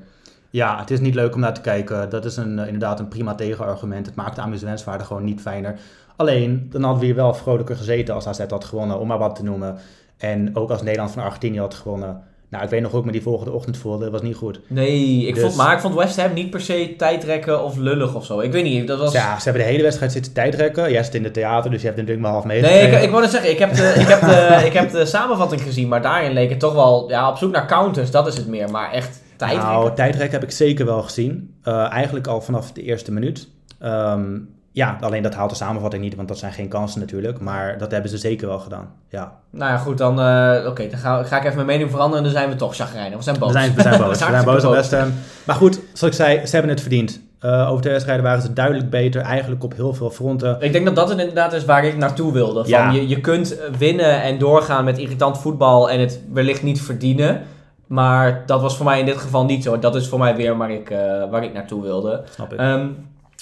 [0.50, 2.10] Ja, het is niet leuk om naar te kijken.
[2.10, 4.06] Dat is een, eh, inderdaad een prima tegenargument.
[4.06, 5.80] Het maakt de amusementswaarde gewoon niet fijner.
[6.16, 9.36] Alleen, dan hadden we hier wel vrolijker gezeten als AZ had gewonnen, om maar wat
[9.36, 9.78] te noemen.
[10.18, 12.24] En ook als Nederland van Argentinië had gewonnen.
[12.56, 14.04] Nou, ik weet nog ik me die volgende ochtend voelde.
[14.04, 14.60] Dat was niet goed.
[14.68, 18.16] Nee, ik Dus- vond, maar ik vond West Ham niet per se tijdrekken of lullig
[18.16, 18.40] of zo.
[18.40, 19.14] Ik weet niet, dat was...
[19.14, 20.92] Ja, ze hebben de hele wedstrijd zitten tijdrekken.
[20.92, 22.98] Jij zit in het theater, dus je hebt natuurlijk maar half Nee, meegekregen.
[22.98, 25.62] ik, ik wou net zeggen, ik heb, de, ik, heb de, ik heb de samenvatting
[25.62, 28.48] gezien, maar daarin leek het toch wel ja, op zoek naar counters, dat is het
[28.48, 28.72] meer.
[28.72, 29.70] Maar echt tijdrekken.
[29.72, 31.56] Nou, tijdrekken heb ik zeker wel gezien.
[31.64, 33.48] Eh, eigenlijk al vanaf de eerste minuut.
[33.80, 34.38] Ehm,
[34.76, 37.40] ja, alleen dat haalt de samenvatting niet, want dat zijn geen kansen natuurlijk.
[37.40, 38.90] Maar dat hebben ze zeker wel gedaan.
[39.10, 39.32] Ja.
[39.50, 42.32] Nou ja, goed, dan, eh, oké, dan ga, ga ik even mijn mening veranderen en
[42.32, 43.18] dan zijn we toch chagrijnig.
[43.18, 43.52] We zijn boos.
[43.52, 44.10] We zijn, we zijn boos.
[44.10, 45.14] we zijn boos op West Ham.
[45.46, 47.22] Maar goed, zoals ik zei, ze hebben het verdiend.
[47.40, 49.22] Eh, over twee wedstrijden waren ze duidelijk beter.
[49.22, 50.58] Eigenlijk op heel veel fronten.
[50.60, 52.60] Ik denk dat dat het inderdaad is waar ik naartoe wilde.
[52.60, 52.92] Van Ja.
[52.92, 57.42] je, je kunt winnen en doorgaan met irritant voetbal en het wellicht niet verdienen.
[57.88, 59.80] Maar dat was voor mij in dit geval niet zo.
[59.80, 60.98] Dat is voor mij weer waar ik, eh,
[61.30, 62.22] waar ik naartoe wilde.
[62.30, 62.60] Snap ik.
[62.60, 62.88] Ehm,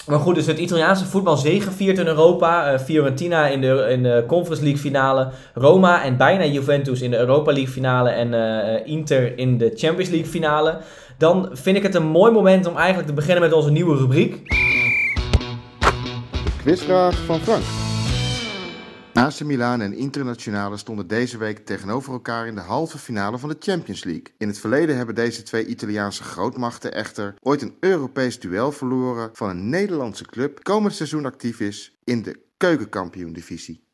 [0.06, 2.72] maar goed, dus het Italiaanse voetbal zegeviert in Europa.
[2.72, 5.28] Eh, Fiorentina in de, in de Conference League finale.
[5.54, 8.10] Roma en bijna Juventus in de Europa League finale.
[8.10, 10.78] En eh, Inter in de Champions League finale.
[11.18, 14.40] Dan vind ik het een mooi moment om eigenlijk te beginnen met onze nieuwe rubriek.
[16.62, 17.83] Quizvraag van Frank.
[19.14, 23.56] AC Milan en Internationale stonden deze week tegenover elkaar in de halve finale van de
[23.58, 24.34] Champions League.
[24.38, 29.48] In het verleden hebben deze twee Italiaanse grootmachten echter ooit een Europees duel verloren van
[29.48, 33.84] een Nederlandse club die komend seizoen actief is in de keukenkampioen-divisie.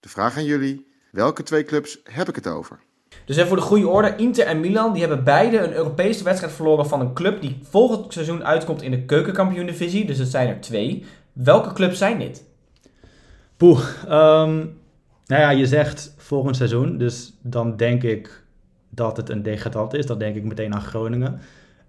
[0.00, 2.80] De vraag aan jullie, welke twee clubs heb ik het over?
[3.24, 6.52] Dus even voor de goede orde, Inter en Milan die hebben beide een Europese wedstrijd
[6.52, 10.04] verloren van een club die volgend seizoen uitkomt in de keukenkampioen-divisie.
[10.04, 11.04] Dus het zijn er twee.
[11.32, 12.48] Welke clubs zijn dit?
[13.60, 14.04] Poeh.
[14.04, 14.56] ehm,
[15.26, 16.98] nou ja, je zegt volgend seizoen.
[16.98, 18.44] Dus dan denk ik
[18.88, 20.06] dat het een degradant is.
[20.06, 21.40] Dan denk ik meteen aan Groningen.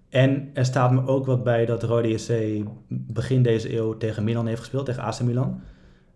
[0.10, 4.48] En er staat me ook wat bij dat Rode JC begin deze eeuw tegen Milan
[4.48, 4.86] heeft gespeeld.
[4.86, 5.62] Tegen AC Milan.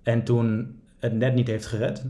[0.04, 2.06] En toen het net niet heeft gered.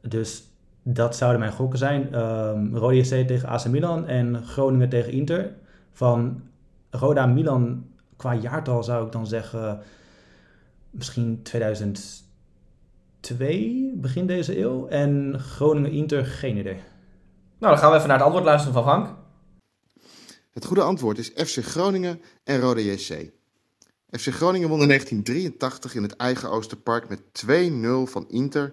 [0.00, 0.42] Dus
[0.82, 2.14] dat zouden mijn gokken zijn.
[2.14, 5.52] Um, Rode JC tegen AC Milan en Groningen tegen Inter.
[5.92, 6.42] Van
[6.90, 9.80] Roda Milan qua jaartal zou ik dan zeggen
[10.90, 11.42] misschien
[13.20, 14.86] 2002, begin deze eeuw.
[14.86, 16.80] En Groningen Inter, geen idee.
[17.58, 19.18] Nou, dan gaan we even naar het antwoord luisteren van Frank.
[20.50, 23.30] Het goede antwoord is FC Groningen en Rode JC.
[24.10, 27.20] FC Groningen won in 1983 in het eigen Oosterpark met
[28.08, 28.72] 2-0 van Inter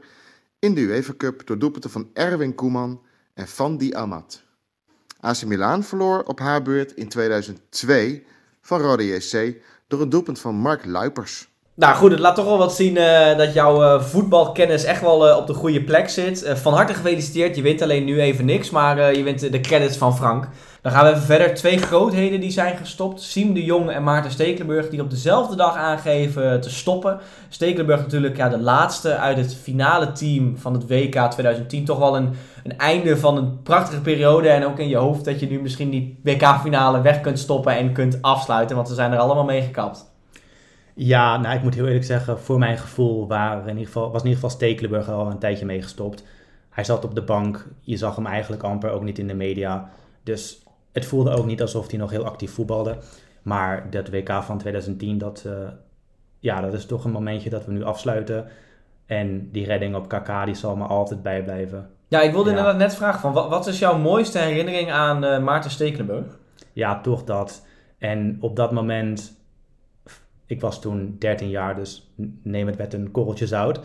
[0.60, 3.02] in de UEFA Cup door doelpunten van Erwin Koeman
[3.34, 4.44] en Van Die Amat.
[5.20, 8.26] AC Milan verloor op haar beurt in 2002
[8.62, 11.50] van Rode JC door een doelpunt van Mark Luipers.
[11.78, 15.30] Nou goed, het laat toch wel wat zien uh, dat jouw uh, voetbalkennis echt wel
[15.30, 16.52] uh, op de goede plek zit.
[16.56, 17.56] van harte gefeliciteerd.
[17.56, 20.48] Je wint alleen nu even niks, maar je wint de credits van Frank.
[20.82, 21.54] Dan gaan we even verder.
[21.54, 23.22] Twee grootheden die zijn gestopt.
[23.22, 27.20] Siem de Jong en Maarten Stekelenburg die op dezelfde dag aangeven te stoppen.
[27.50, 31.86] Stekelenburg natuurlijk ja, de laatste uit het finale team van het WK 2010.
[31.86, 32.30] Toch wel een,
[32.64, 34.50] een einde van een prachtige periode.
[34.50, 37.94] En ook in je hoofd dat je nu misschien die WK-finale weg kunt stoppen en
[37.94, 38.76] kunt afsluiten.
[38.76, 40.07] Want ze zijn er allemaal mee gekapt.
[41.00, 44.22] Ja, nou ik moet heel eerlijk zeggen, voor mijn gevoel waren in ieder geval, was
[44.22, 46.24] in ieder geval Stekelenburg al een tijdje mee gestopt.
[46.70, 49.90] Hij zat op de bank, je zag hem eigenlijk amper ook niet in de media.
[50.24, 52.98] Dus het voelde ook niet alsof hij nog heel actief voetbalde.
[53.42, 55.54] Maar dat WK van 2010, dat, uh,
[56.40, 58.48] ja, dat is toch een momentje dat we nu afsluiten.
[59.06, 61.90] En die redding op KK, die zal me altijd bijblijven.
[62.08, 62.58] Ja, ik wilde ja.
[62.58, 66.38] inderdaad net vragen van, wat, wat is jouw mooiste herinnering aan uh, Maarten Stekelenburg?
[66.74, 67.66] Ja, toch dat.
[67.98, 69.37] En op dat moment
[70.48, 72.12] ik was toen 13 jaar, dus
[72.44, 73.80] neem het met een korreltje zout.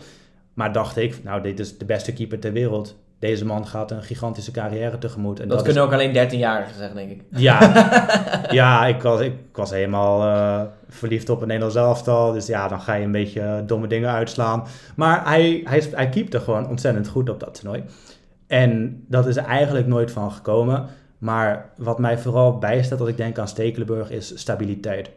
[0.53, 2.95] Maar dacht ik, nou, dit is de beste keeper ter wereld.
[3.19, 5.39] Deze man gaat een gigantische carrière tegemoet.
[5.39, 7.23] En dat, dat kunnen ook alleen 13-jarigen zeggen, denk ik.
[7.29, 7.59] Ja,
[8.51, 12.31] ja ik, was, ik was helemaal uh, verliefd op een Nederlands elftal.
[12.31, 14.63] Dus ja, dan ga je een beetje domme dingen uitslaan.
[14.95, 17.83] Maar hij, hij, hij keepte gewoon ontzettend goed op dat toernooi.
[18.47, 20.85] En dat is er eigenlijk nooit van gekomen.
[21.17, 25.09] Maar wat mij vooral bijstaat als ik denk aan Stekelenburg is stabiliteit.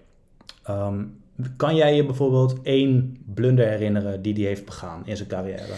[0.71, 1.25] Um,
[1.57, 5.75] kan jij je bijvoorbeeld één blunder herinneren die hij heeft begaan in zijn carrière?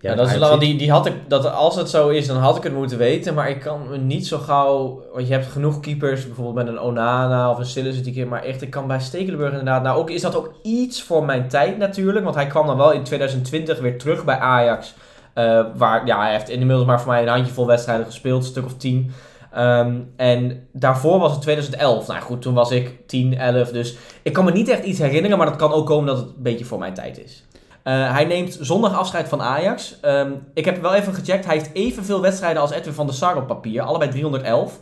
[0.00, 2.56] Ja, dat is wel, die, die had ik, dat als het zo is, dan had
[2.56, 3.34] ik het moeten weten.
[3.34, 5.02] Maar ik kan me niet zo gauw.
[5.12, 8.28] Want je hebt genoeg keepers, bijvoorbeeld met een Onana of een Sillis die keer.
[8.28, 9.82] Maar echt, ik kan bij Stekelenburg inderdaad.
[9.82, 12.24] Nou, ook, is dat ook iets voor mijn tijd natuurlijk.
[12.24, 14.94] Want hij kwam dan wel in 2020 weer terug bij Ajax.
[15.34, 18.64] Uh, waar, ja, hij heeft inmiddels maar voor mij een handjevol wedstrijden gespeeld, een stuk
[18.64, 19.12] of tien.
[19.58, 22.06] Um, en daarvoor was het 2011.
[22.06, 23.68] Nou goed, toen was ik 10, 11.
[23.68, 26.26] Dus ik kan me niet echt iets herinneren, maar dat kan ook komen dat het
[26.26, 27.44] een beetje voor mijn tijd is.
[27.84, 29.96] Uh, hij neemt zondag afscheid van Ajax.
[30.04, 31.44] Um, ik heb wel even gecheckt.
[31.44, 33.82] Hij heeft evenveel wedstrijden als Edwin van der Sar op papier.
[33.82, 34.78] Allebei 311.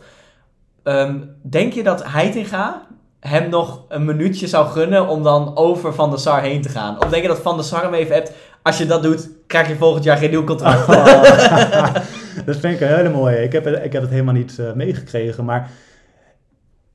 [0.83, 2.81] Um, ehm, denk je dat Heitinga
[3.19, 7.03] hem nog een minuutje zou gunnen om dan over Van der Sar heen te gaan?
[7.03, 8.31] Of denk je dat Van der Sar hem even hebt...
[8.63, 10.87] Als je dat doet, krijg je volgend jaar geen nieuw contract.
[12.51, 13.43] dat vind ik een hele mooie.
[13.43, 15.69] Ik heb, ik heb het helemaal niet uh, meegekregen, maar...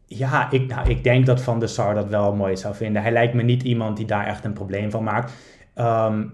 [0.06, 3.02] Ja, ik, nou, ik denk dat Van der Sar dat wel mooi zou vinden.
[3.02, 5.32] Hij lijkt me niet iemand die daar echt een probleem van maakt.
[5.76, 6.32] Um,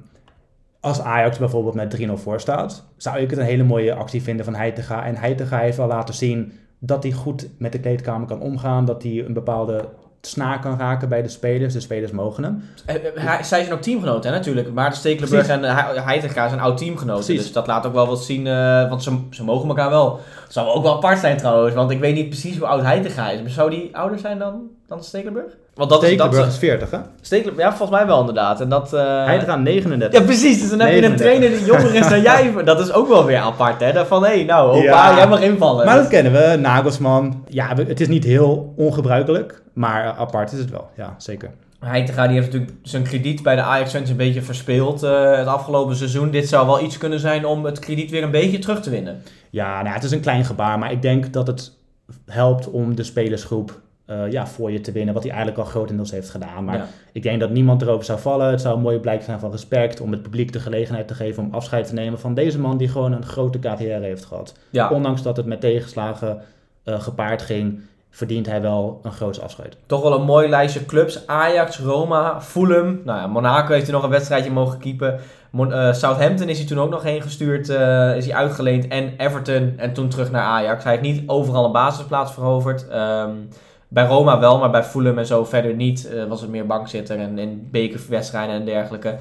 [0.81, 4.45] als Ajax bijvoorbeeld met 3-0 voor staat, zou ik het een hele mooie actie vinden
[4.45, 5.05] van Heitinga.
[5.05, 8.85] En Heitinga heeft al laten zien dat hij goed met de kleedkamer kan omgaan.
[8.85, 9.89] Dat hij een bepaalde
[10.21, 11.73] snaar kan raken bij de spelers.
[11.73, 12.65] De spelers mogen hem.
[12.87, 14.73] Eh, eh, zij zijn ook teamgenoten, hè, natuurlijk.
[14.73, 17.25] Maarten Stekelenburg en uh, Heitinga zijn oud teamgenoten.
[17.25, 17.43] Precies.
[17.43, 20.21] Dus dat laat ook wel wat zien, uh, want ze, ze mogen elkaar wel.
[20.45, 23.31] Dat zou ook wel apart zijn trouwens, want ik weet niet precies hoe oud Heitinga
[23.31, 23.41] is.
[23.41, 25.53] Maar zou die ouder zijn dan, dan Stekelenburg?
[25.81, 26.99] Want dat Stekelenburg is, dat, is 40, hè?
[27.21, 28.61] Stekelenburg, ja, volgens mij wel inderdaad.
[28.61, 29.25] En dat, uh...
[29.25, 30.19] Hij gaat 39.
[30.19, 30.61] Ja, precies.
[30.61, 32.55] Dus dan heb je een trainer die jonger is dan jij.
[32.65, 34.07] Dat is ook wel weer apart, hè?
[34.07, 35.17] Van, hé, hey, nou, opa, ja.
[35.17, 35.87] jij mag invallen.
[35.87, 36.57] Maar dat kennen we.
[36.57, 37.45] Nagelsman.
[37.49, 39.63] Ja, het is niet heel ongebruikelijk.
[39.73, 41.51] Maar apart is het wel, ja, zeker.
[41.79, 45.47] Heitinga die heeft natuurlijk zijn krediet bij de Ajax fans een beetje verspeeld uh, het
[45.47, 46.31] afgelopen seizoen.
[46.31, 49.23] Dit zou wel iets kunnen zijn om het krediet weer een beetje terug te winnen.
[49.51, 51.73] Ja, nou, het is een klein gebaar, maar ik denk dat het
[52.27, 55.15] helpt om de spelersgroep uh, ja, voor je te winnen.
[55.15, 56.65] Wat hij eigenlijk al grotendeels heeft gedaan.
[56.65, 58.51] Maar ik denk dat niemand erover zou vallen.
[58.51, 60.01] Het zou een mooie blijk zijn van respect.
[60.01, 62.89] Om het publiek de gelegenheid te geven om afscheid te nemen van deze man die
[62.89, 64.55] gewoon een grote carrière heeft gehad.
[64.91, 66.43] Ondanks dat het met tegenslagen
[66.85, 69.77] uh, gepaard ging verdient hij wel een groot afscheid.
[69.87, 71.27] Toch wel een mooi lijstje clubs.
[71.27, 73.01] Ajax, Roma, Fulham.
[73.05, 75.21] Nou ja, Monaco heeft hij nog een wedstrijdje mogen keepen.
[75.55, 77.69] uh, Southampton is hij toen ook nog heen gestuurd.
[77.69, 78.89] Is hij uitgeleend.
[78.89, 79.75] En Everton.
[79.77, 80.85] En toen terug naar Ajax.
[80.85, 82.87] Hij heeft niet overal een basisplaats veroverd.
[82.93, 83.49] Um,
[83.93, 86.11] bij Roma wel, maar bij Fulham en zo verder niet.
[86.15, 89.17] Uh, was het meer bankzitter en in bekerwedstrijden en dergelijke.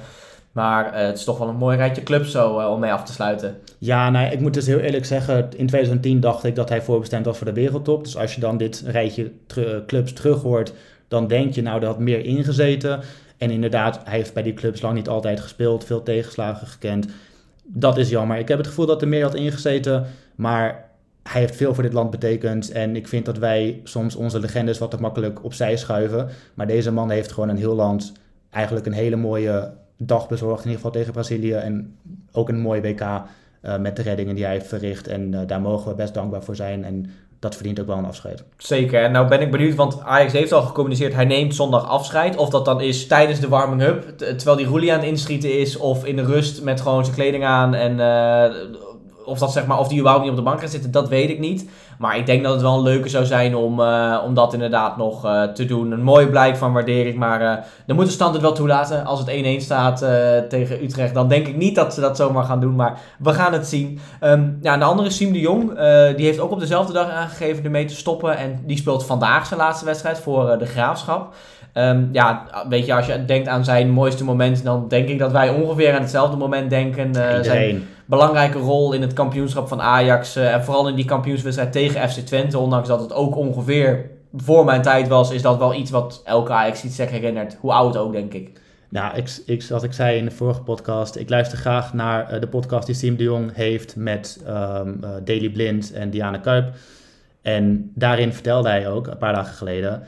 [0.52, 3.04] Maar uh, het is toch wel een mooi rijtje clubs zo uh, om mee af
[3.04, 3.56] te sluiten.
[3.78, 7.26] Ja, nou, ik moet dus heel eerlijk zeggen, in 2010 dacht ik dat hij voorbestemd
[7.26, 8.04] was voor de wereldtop.
[8.04, 9.32] Dus als je dan dit rijtje
[9.86, 10.72] clubs terug hoort,
[11.08, 13.00] dan denk je nou, dat had meer ingezeten.
[13.38, 17.06] En inderdaad, hij heeft bij die clubs lang niet altijd gespeeld, veel tegenslagen gekend.
[17.64, 18.38] Dat is jammer.
[18.38, 20.89] Ik heb het gevoel dat er meer had ingezeten, maar
[21.30, 22.70] hij heeft veel voor dit land betekend.
[22.70, 26.28] En ik vind dat wij soms onze legendes wat te makkelijk opzij schuiven.
[26.54, 28.12] Maar deze man heeft gewoon een heel land
[28.50, 30.64] eigenlijk een hele mooie dag bezorgd.
[30.64, 31.52] In ieder geval tegen Brazilië.
[31.52, 31.96] En
[32.32, 35.08] ook een mooie WK uh, met de reddingen die hij heeft verricht.
[35.08, 36.84] En uh, daar mogen we best dankbaar voor zijn.
[36.84, 38.44] En dat verdient ook wel een afscheid.
[38.56, 39.02] Zeker.
[39.04, 42.36] En nou ben ik benieuwd, want Ajax heeft al gecommuniceerd, hij neemt zondag afscheid.
[42.36, 46.04] Of dat dan is tijdens de warming-up, terwijl die Roelie aan het inschieten is, of
[46.04, 47.92] in de rust met gewoon zijn kleding aan en...
[47.98, 48.78] Uh,
[49.30, 51.30] of, dat, zeg maar, of die überhaupt niet op de bank gaat zitten, dat weet
[51.30, 51.70] ik niet.
[51.98, 54.96] Maar ik denk dat het wel een leuke zou zijn om, uh, om dat inderdaad
[54.96, 55.90] nog uh, te doen.
[55.90, 57.16] Een mooi blijk van waardering.
[57.16, 57.52] Maar uh,
[57.86, 59.04] dan moet de stand het wel toelaten.
[59.04, 59.98] Als het 1-1 staat
[60.48, 62.76] tegen Utrecht, dan denk ik niet dat ze dat zomaar gaan doen.
[62.76, 63.98] Maar we gaan het zien.
[64.20, 65.78] Um, ja, de andere Siem de Jong,
[66.16, 68.36] die heeft ook op dezelfde dag aangegeven ermee te stoppen.
[68.36, 71.34] En die speelt vandaag zijn laatste wedstrijd voor de Graafschap.
[71.74, 75.32] Um, ja, weet je, als je denkt aan zijn mooiste moment, dan denk ik dat
[75.32, 77.08] wij ongeveer aan hetzelfde moment denken.
[77.16, 80.36] Uh, zijn belangrijke rol in het kampioenschap van Ajax.
[80.36, 84.64] Uh, en vooral in die kampioenswedstrijd tegen FC Twente, ondanks dat het ook ongeveer voor
[84.64, 87.56] mijn tijd was, is dat wel iets wat elke Ajax iets zich herinnert.
[87.60, 88.50] Hoe oud ook, denk ik.
[88.88, 92.40] Nou, ik, ik, zoals ik zei in de vorige podcast, ik luister graag naar uh,
[92.40, 96.74] de podcast die Siem de Jong heeft met um, uh, Daily Blind en Diana Kuip.
[97.42, 100.02] En daarin vertelde hij ook, een paar dagen geleden,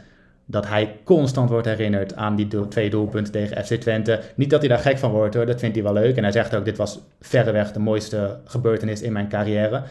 [0.52, 4.20] dat hij constant wordt herinnerd aan die twee doelpunten tegen FC Twente.
[4.34, 6.16] Niet dat hij daar gek van wordt hoor, dat vindt hij wel leuk.
[6.16, 9.82] En hij zegt ook, dit was verreweg de mooiste gebeurtenis in mijn carrière.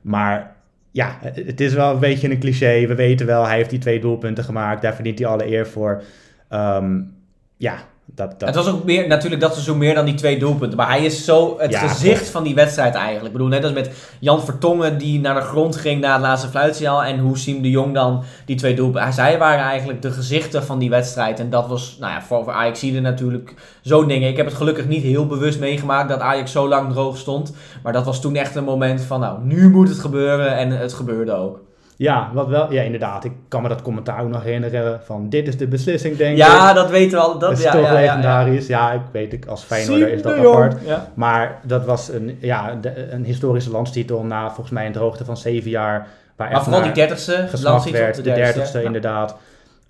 [0.00, 0.56] Maar
[0.90, 2.86] ja, het is wel een beetje een cliché.
[2.86, 4.82] We weten wel, hij heeft die twee doelpunten gemaakt.
[4.82, 6.02] Daar verdient hij alle eer voor.
[6.50, 7.14] Um,
[7.56, 8.48] ja, dat, dat...
[8.48, 10.76] Het was ook meer, natuurlijk dat seizoen meer dan die twee doelpunten.
[10.76, 12.30] Maar hij is zo het ja, gezicht klopt.
[12.30, 13.26] van die wedstrijd eigenlijk.
[13.26, 13.90] Ik bedoel, net als met
[14.20, 17.04] Jan Vertongen die naar de grond ging na het laatste fluitsignaal.
[17.04, 19.12] En hoe Siem de Jong dan die twee doelpunten.
[19.12, 21.40] Zij waren eigenlijk de gezichten van die wedstrijd.
[21.40, 24.28] En dat was, nou ja, voor, voor Ajax natuurlijk zo'n dingen.
[24.28, 27.54] Ik heb het gelukkig niet heel bewust meegemaakt dat Ajax zo lang droog stond.
[27.82, 30.56] Maar dat was toen echt een moment van, nou, nu moet het gebeuren.
[30.56, 31.60] En het gebeurde ook.
[32.04, 33.24] Ja, wat wel, ja, inderdaad.
[33.24, 36.46] Ik kan me dat commentaar ook nog herinneren van dit is de beslissing, denk ja,
[36.46, 36.52] ik.
[36.52, 37.38] Ja, dat weten we al.
[37.38, 38.66] Dat, is ja, toch ja, legendarisch.
[38.66, 40.76] Ja, ik weet ik, als Feyenoorder is dat apart.
[41.14, 45.36] Maar dat was een, ja, de, een historische landstitel na volgens mij een droogte van
[45.36, 46.06] zeven jaar.
[46.36, 48.00] Waar maar vooral die dertigste landstitel.
[48.00, 49.36] Werd, de dertigste, inderdaad.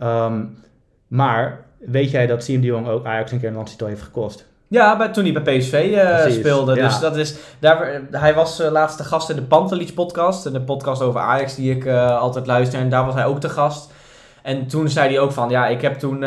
[0.03, 0.57] Um,
[1.07, 4.47] maar weet jij dat Siem de Jong ook Ajax een keer een landstitel heeft gekost?
[4.69, 6.75] Ja, bij, toen hij bij PSV uh, speelde.
[6.75, 6.89] Ja.
[6.89, 10.53] Dus dat is, daar, hij was uh, laatste gast in de Pantelich podcast.
[10.53, 12.79] De podcast over Ajax die ik uh, altijd luister.
[12.79, 13.93] En daar was hij ook te gast.
[14.43, 16.25] En toen zei hij ook van, ja, ik, heb toen,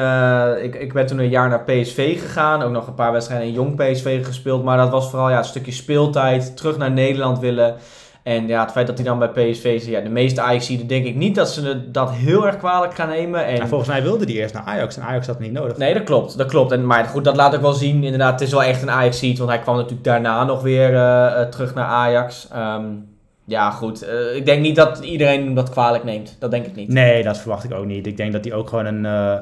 [0.62, 2.62] ik, ik ben toen een jaar naar PSV gegaan.
[2.62, 4.64] Ook nog een paar wedstrijden in jong PSV gespeeld.
[4.64, 6.58] Maar dat was vooral ja, een stukje speeltijd.
[6.58, 7.76] Terug naar Nederland willen.
[8.28, 11.06] En ja, het feit dat hij dan bij PSV zit, ja, de meeste Ajaxiden denk
[11.06, 13.46] ik niet dat ze dat heel erg kwalijk gaan nemen.
[13.46, 13.56] En...
[13.56, 15.78] Ja, volgens mij wilde hij eerst naar Ajax en Ajax had het niet nodig.
[15.78, 16.38] Nee, dat klopt.
[16.38, 16.72] Dat klopt.
[16.72, 18.04] En, maar goed, dat laat ik wel zien.
[18.04, 21.42] Inderdaad, het is wel echt een ajax want hij kwam natuurlijk daarna nog weer uh,
[21.42, 22.48] terug naar Ajax.
[22.56, 23.08] Um,
[23.46, 24.04] ja, goed.
[24.04, 26.36] Uh, ik denk niet dat iedereen dat kwalijk neemt.
[26.40, 26.88] Dat denk ik niet.
[26.88, 28.08] Nee, dat verwacht ik ook niet.
[28.08, 29.04] Ik denk dat hij ook gewoon een...
[29.04, 29.38] Uh,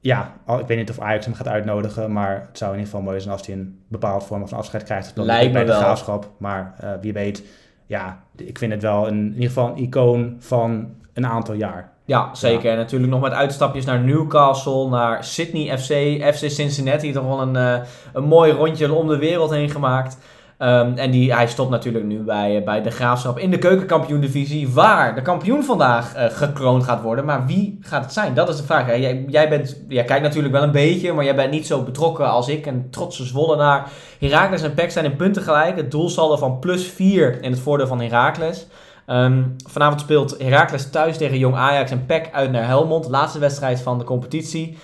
[0.00, 3.06] ja, ik weet niet of Ajax hem gaat uitnodigen, maar het zou in ieder geval
[3.06, 5.12] mooi zijn als hij een bepaald vorm van afscheid krijgt.
[5.14, 6.30] Lijkt bij de graafschap.
[6.38, 7.42] Maar wie weet
[7.86, 11.92] ja, ik vind het wel in ieder geval een icoon van een aantal jaar.
[12.06, 12.70] Ja, zeker.
[12.70, 15.92] En natuurlijk nog met uitstapjes naar Newcastle, naar Sydney FC,
[16.34, 17.12] FC Cincinnati.
[17.12, 20.18] Toch wel een, uh, een mooi rondje om de wereld heen gemaakt.
[20.58, 25.14] Um, en die, hij stopt natuurlijk nu bij, bij de Graafschap in de keukenkampioen-divisie, waar
[25.14, 27.24] de kampioen vandaag uh, gekroond gaat worden.
[27.24, 28.34] Maar wie gaat het zijn?
[28.34, 28.86] Dat is de vraag.
[28.86, 32.30] Jij, jij, bent, jij kijkt natuurlijk wel een beetje, maar jij bent niet zo betrokken
[32.30, 32.66] als ik.
[32.66, 33.88] Een trotse Zwollenaar.
[34.18, 35.76] Heracles en PEC zijn in punten gelijk.
[35.76, 38.66] Het doelsaldo van plus 4 in het voordeel van Heracles.
[39.06, 43.08] Um, vanavond speelt Heracles thuis tegen Jong Ajax en PEC uit naar Helmond.
[43.08, 44.78] Laatste wedstrijd van de competitie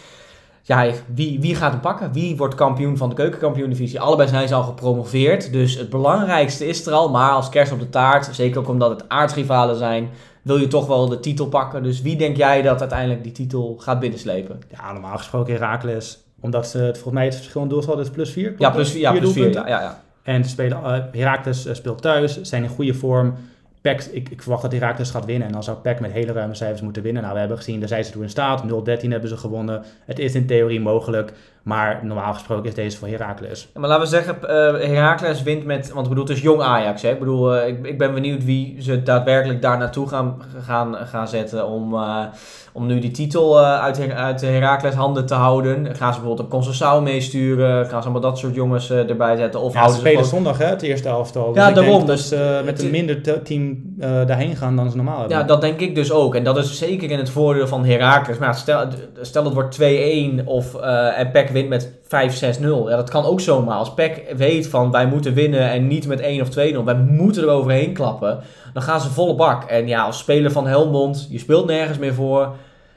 [0.63, 2.13] ja, wie, wie gaat hem pakken?
[2.13, 4.01] Wie wordt kampioen van de keukenkampioen-divisie?
[4.01, 5.53] Allebei zijn ze al gepromoveerd.
[5.53, 7.11] Dus het belangrijkste is er al.
[7.11, 10.11] Maar als kerst op de taart, zeker ook omdat het aardsrivalen zijn,
[10.43, 11.83] wil je toch wel de titel pakken.
[11.83, 14.61] Dus wie denk jij dat uiteindelijk die titel gaat binnenslepen?
[14.71, 16.19] Ja, normaal gesproken Herakles.
[16.41, 18.55] Omdat ze het volgens mij het verschil in doelsaldo is plus 4.
[18.59, 19.01] Ja, plus 4.
[19.01, 20.03] Ja, plus 4 ja, ja, ja.
[20.23, 23.35] En spelen, uh, Herakles uh, speelt thuis, zijn in goede vorm.
[23.83, 25.47] Ik, ik, verwacht dat Herakles gaat winnen.
[25.47, 27.23] En dan zou PEC met hele ruime cijfers moeten winnen.
[27.23, 28.63] Nou, we hebben gezien, daar zijn ze toe in staat.
[28.63, 28.67] 0-13
[29.09, 29.85] hebben ze gewonnen.
[30.05, 31.33] Het is in theorie mogelijk.
[31.71, 33.69] Maar normaal gesproken is deze voor Herakles.
[33.75, 34.49] maar laten we zeggen, uh,
[34.89, 35.93] Herakles wint met...
[35.93, 37.03] Want ik bedoel, het is jong Ajax.
[37.03, 37.11] Hè?
[37.11, 41.29] Ik bedoel, uh, ik, ik ben benieuwd wie ze daadwerkelijk daar naartoe gaan, gaan, gaan
[41.29, 41.67] zetten...
[41.67, 42.25] om, uh,
[42.73, 45.85] om nu die titel uit, uit Herakles handen te houden.
[45.85, 47.87] Gaan ze bijvoorbeeld een Concessao meesturen?
[47.87, 49.61] Gaan ze allemaal dat soort jongens erbij zetten?
[49.61, 51.53] Of ja, ze spelen zondag hè, het eerste elftal.
[51.53, 52.07] Dus ja, daarom.
[52.07, 55.39] Dus, met een minder team eh, daarheen gaan dan ze normaal hebben.
[55.39, 56.35] Ja, dat denk ik dus ook.
[56.35, 58.39] En dat is zeker in het voordeel van Heracles.
[58.39, 58.87] Maar stel,
[59.21, 62.63] stel het wordt 2-1 of, eh, en PEC wint met 5-6-0.
[62.63, 63.77] Ja, dat kan ook zomaar.
[63.77, 66.85] Als PEC weet van wij moeten winnen en niet met 1 of 2-0.
[66.85, 68.39] Wij moeten er overheen klappen.
[68.73, 69.65] Dan gaan ze volle bak.
[69.65, 72.55] En ja, als speler van Helmond, je speelt nergens meer voor.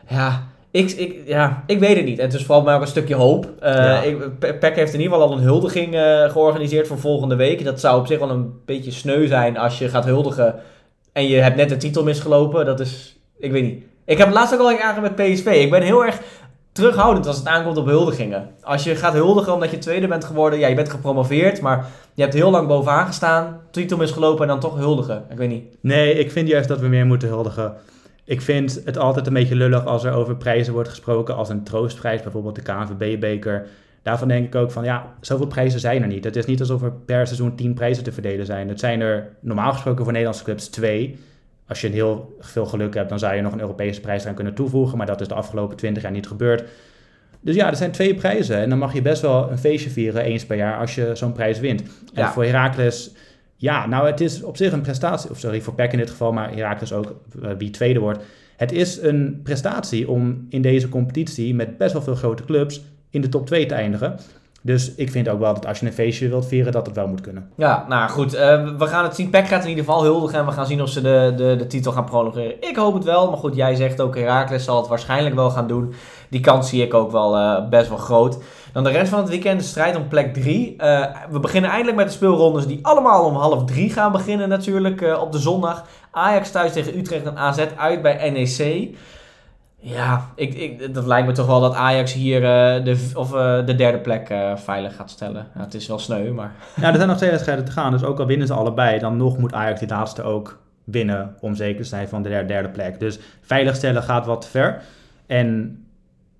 [0.09, 2.19] Ja, ik, ik, ja, ik weet het niet.
[2.19, 3.45] En het is vooral maar ook een stukje hoop.
[3.63, 4.01] Uh, Ja.
[4.01, 7.63] ik, heeft in ieder geval al een huldiging eh, georganiseerd voor volgende week.
[7.65, 10.55] Dat zou op zich wel een beetje sneu zijn als je gaat huldigen
[11.13, 12.65] en je hebt net de titel misgelopen.
[12.65, 13.83] Dat is, ik weet niet.
[14.05, 15.45] Ik heb het laatst ook al aangegeven met PSV.
[15.45, 16.19] Ik ben heel erg
[16.73, 18.49] terughoudend als het aankomt op huldigingen.
[18.61, 22.21] Als je gaat huldigen omdat je tweede bent geworden, ja, je bent gepromoveerd, maar je
[22.21, 25.25] hebt heel lang bovenaan gestaan, titel misgelopen en dan toch huldigen.
[25.29, 25.63] Ik weet niet.
[25.81, 27.73] Nee, ik vind juist dat we meer moeten huldigen.
[28.25, 31.63] Ik vind het altijd een beetje lullig als er over prijzen wordt gesproken als een
[31.63, 33.67] troostprijs, bijvoorbeeld de KNVB-beker.
[34.01, 36.23] Daarvan denk ik ook van, ja, zoveel prijzen zijn er niet.
[36.23, 38.69] Het is niet alsof er per seizoen 10 prijzen te verdelen zijn.
[38.69, 41.19] Het zijn er normaal gesproken voor Nederlandse clubs twee.
[41.73, 44.53] Als je heel veel geluk hebt, dan zou je nog een Europese prijs aan kunnen
[44.53, 44.97] toevoegen.
[44.97, 46.63] Maar dat is de afgelopen 20 jaar niet gebeurd.
[47.41, 48.57] Dus ja, er zijn twee prijzen.
[48.57, 51.31] En dan mag je best wel een feestje vieren eens per jaar als je zo'n
[51.31, 51.81] prijs wint.
[51.81, 52.31] En Ja.
[52.31, 53.11] voor Heracles,
[53.55, 55.29] ja, nou het is op zich een prestatie.
[55.29, 58.23] Of sorry, voor PEC in dit geval, maar Heracles ook eh, wie tweede wordt.
[58.57, 63.21] Het is een prestatie om in deze competitie met best wel veel grote clubs in
[63.21, 64.19] de top 2 te eindigen.
[64.65, 67.07] Dus ik vind ook wel dat als je een feestje wilt vieren, dat het wel
[67.07, 67.49] moet kunnen.
[67.55, 69.29] Ja, nou goed, eh, we gaan het zien.
[69.29, 71.67] PEC gaat in ieder geval huldigen en we gaan zien of ze de, de, de
[71.67, 72.61] titel gaan prolongeren.
[72.61, 75.67] Ik hoop het wel, maar goed, jij zegt ook Heracles zal het waarschijnlijk wel gaan
[75.67, 75.93] doen.
[76.29, 78.37] Die kans zie ik ook wel eh, best wel groot.
[78.73, 80.75] Dan de rest van het weekend de strijd om plek 3.
[81.29, 85.21] we beginnen eindelijk met de speelrondes die allemaal om half 3 gaan beginnen natuurlijk eh,
[85.21, 85.85] op de zondag.
[86.11, 88.95] Ajax thuis tegen Utrecht en AZ uit bij NEC.
[89.85, 93.65] Ja, ik, ik, dat lijkt me toch wel dat Ajax hier eh, de, of, eh,
[93.65, 95.47] de derde plek eh, veilig gaat stellen.
[95.55, 96.51] Ja, het is wel sneu, maar...
[96.81, 97.91] Ja, er zijn nog twee wedstrijden te gaan.
[97.91, 101.55] Dus ook al winnen ze allebei, dan nog moet Ajax die laatste ook winnen om
[101.55, 102.99] zeker te zijn van de der- derde plek.
[102.99, 104.81] Dus veiligstellen gaat wat te ver.
[105.25, 105.77] En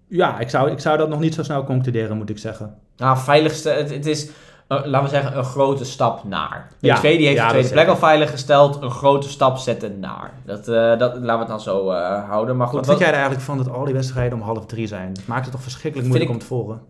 [0.08, 2.76] ja, ik zou, ik zou dat nog niet zo snel concluderen, moet ik zeggen.
[2.98, 4.30] Nou, veiligste, het, het is,
[4.74, 6.68] laten we zeggen, een grote stap naar.
[6.80, 10.00] Ja, PSV die heeft ja, de tweede plek al veilig gesteld, een grote stap zetten
[10.00, 10.32] naar.
[10.46, 12.58] Dat, eh, dat, laten we het dan zo eh, houden.
[12.58, 14.66] Maar goed, Wat wat- vind jij er eigenlijk van dat al die wedstrijden om half
[14.66, 15.14] drie zijn?
[15.14, 16.82] Dat maakt het toch verschrikkelijk moeilijk om te volgen?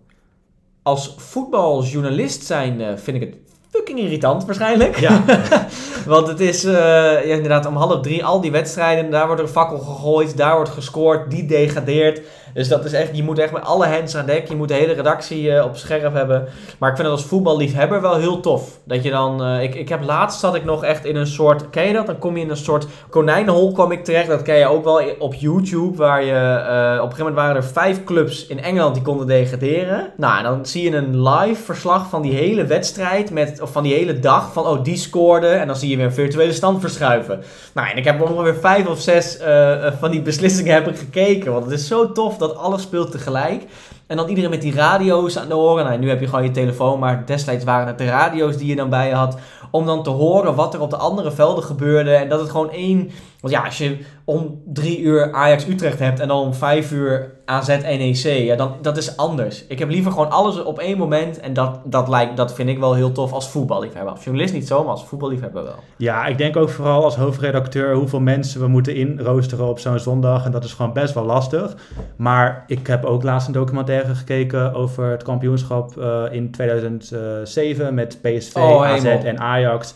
[0.84, 3.36] als voetbaljournalist zijn eh, vind ik het
[3.70, 5.00] fucking irritant waarschijnlijk.
[5.00, 5.24] Ja,
[6.08, 9.12] Want het is eh, inderdaad om half drie al die wedstrijden.
[9.12, 12.22] Daar wordt er een fakkel gegooid, daar wordt gescoord, die degradeert.
[12.54, 14.48] Dus dat is echt, je moet echt met alle hands aan dek.
[14.48, 16.48] Je moet de hele redactie eh, op scherp hebben.
[16.80, 18.80] Maar ik vind het als voetballiefhebber wel heel tof.
[18.84, 21.70] Dat je dan, eh, ik, ik heb laatst zat ik nog echt in een soort,
[21.70, 22.06] ken je dat?
[22.06, 24.28] Dan kom je in een soort konijnenhol kwam ik terecht.
[24.28, 25.98] Dat ken je ook wel op YouTube.
[25.98, 30.12] Waar je, op een gegeven moment waren er vijf clubs in Engeland die konden degraderen.
[30.18, 33.32] Nou, en dan zie je een live verslag van die hele wedstrijd.
[33.32, 34.54] Met, of van die hele dag.
[34.54, 35.48] Van, oh, die scoorde.
[35.48, 37.44] En dan zie je weer een virtuele stand verschuiven.
[37.74, 40.98] Nou, en ik heb ongeveer vijf of zes eh, eh, van die beslissingen heb ik
[40.98, 41.52] gekeken.
[41.52, 43.64] Want het is zo tof dat alles speelt tegelijk.
[44.08, 45.86] En dan iedereen met die radio's aan de oren.
[45.86, 48.76] Nou, nu heb je gewoon je telefoon, maar destijds waren het de radio's die je
[48.76, 49.38] dan bij je had.
[49.72, 52.14] Om dan te horen wat er op de andere velden gebeurde.
[52.16, 53.12] En dat het gewoon één...
[53.44, 58.24] Want ja, als je om drie uur Ajax-Utrecht hebt en dan om vijf uur AZ-NEC,
[58.24, 59.66] ja, dan, dat is anders.
[59.68, 61.40] Ik heb liever gewoon alles op één moment.
[61.40, 64.12] En dat, dat, lijkt, dat vind ik wel heel tof als voetballiefhebber.
[64.12, 65.76] Als journalist niet zo, maar als voetballiefhebber wel.
[65.98, 70.46] ja, ik denk ook vooral als hoofdredacteur hoeveel mensen we moeten inroosteren op zo'n zondag.
[70.46, 71.76] En dat is gewoon best wel lastig.
[72.16, 78.18] Maar ik heb ook laatst een documentaire gekeken over het kampioenschap eh, in 2007 met
[78.22, 79.96] PSV, Oh, AZ en Ajax.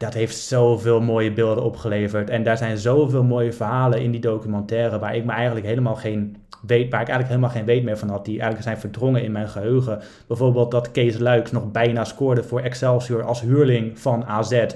[0.00, 2.30] Dat heeft zoveel mooie beelden opgeleverd.
[2.30, 6.36] En daar zijn zoveel mooie verhalen in die documentaire waar ik me eigenlijk helemaal geen
[6.66, 9.32] weet, waar ik eigenlijk helemaal geen weet meer van had, die eigenlijk zijn verdrongen in
[9.32, 10.00] mijn geheugen.
[10.26, 14.66] Bijvoorbeeld dat Kees Luiks nog bijna scoorde voor Excelsior als huurling van AZ.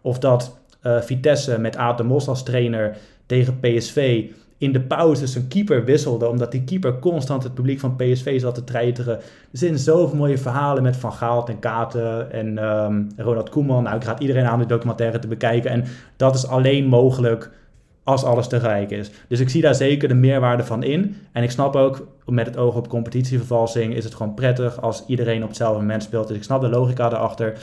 [0.00, 4.24] Of dat eh, Vitesse met Aad de Mos als trainer tegen PSV
[4.60, 8.54] in de pauze zijn keeper wisselde, omdat die keeper constant het publiek van PSV zat
[8.54, 9.16] te treiteren.
[9.16, 13.82] Er zijn zoveel mooie verhalen met Van Gaal en Katen en ehm, Ronald Koeman.
[13.82, 15.70] Nou, ik raad iedereen aan de documentaire te bekijken.
[15.70, 15.84] En
[16.16, 17.50] dat is alleen mogelijk
[18.04, 19.10] als alles tegelijk is.
[19.28, 21.16] Dus ik zie daar zeker de meerwaarde van in.
[21.32, 25.42] En ik snap ook, met het oog op competitievervalsing, is het gewoon prettig als iedereen
[25.42, 26.28] op hetzelfde moment speelt.
[26.28, 27.58] Dus ik snap de logica erachter.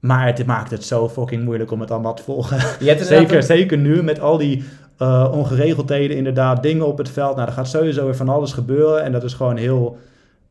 [0.00, 2.58] Maar het maakt het zo fucking moeilijk om het allemaal te volgen.
[3.06, 4.64] Zeker, een- zeker nu met al die
[4.96, 7.36] eh, ongeregeldheden, inderdaad, dingen op het veld.
[7.36, 9.02] Nou, er gaat sowieso weer van alles gebeuren.
[9.02, 9.98] En dat is gewoon heel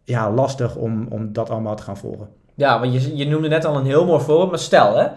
[0.04, 2.28] ja, lastig om, om dat allemaal te gaan volgen.
[2.56, 4.50] Ja, want je, je noemde net al een heel mooi voorbeeld.
[4.50, 5.08] Maar stel, hè.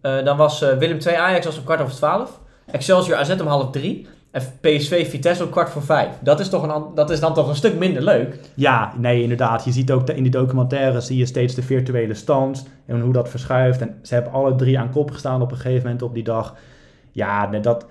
[0.00, 2.40] eh, dan was eh, Willem 2 Ajax was om kwart over twaalf.
[2.66, 4.06] Excelsior AZ om half drie.
[4.30, 6.08] En PSV Vitesse om kwart voor vijf.
[6.20, 8.38] Dat is, toch een, dat is dan toch een stuk minder leuk.
[8.54, 9.64] Ja, nee, inderdaad.
[9.64, 13.28] Je ziet ook in die documentaire zie je steeds de virtuele stand en hoe dat
[13.28, 13.80] verschuift.
[13.80, 16.54] En ze hebben alle drie aan kop gestaan op een gegeven moment op die dag.
[17.10, 17.86] Ja, dat,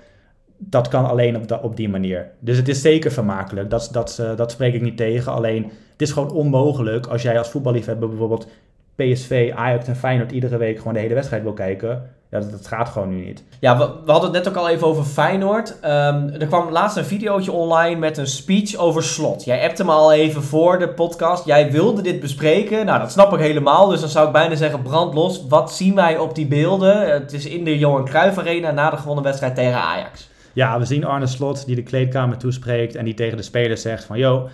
[0.70, 2.32] dat kan alleen op, op die manier.
[2.40, 3.70] Dus het is zeker vermakelijk.
[3.70, 5.32] Dat, dat, eh, dat spreek ik niet tegen.
[5.32, 8.48] Alleen, het is gewoon onmogelijk als jij als voetballiefhebber bijvoorbeeld
[8.96, 12.10] PSV, Ajax en Feyenoord iedere week gewoon de hele wedstrijd wil kijken.
[12.30, 13.44] Dat, gaat gewoon nu niet.
[13.60, 15.80] Ja, we, we hadden het net ook al even over Feyenoord.
[15.80, 19.44] Ehm, er kwam laatst een videootje online met een speech over slot.
[19.44, 21.46] Jij appte me al even voor de podcast.
[21.46, 22.86] Jij wilde dit bespreken.
[22.86, 23.88] Nou, dat snap ik helemaal.
[23.88, 25.46] Dus dan zou ik bijna zeggen, brand los.
[25.48, 27.12] Wat zien wij op die beelden?
[27.12, 30.30] Het is in de Johan Cruijff Arena na de gewonnen wedstrijd tegen Ajax.
[30.54, 34.04] Ja, we zien Arne Slot die de kleedkamer toespreekt en die tegen de spelers zegt
[34.04, 34.18] van...
[34.18, 34.50] Yo,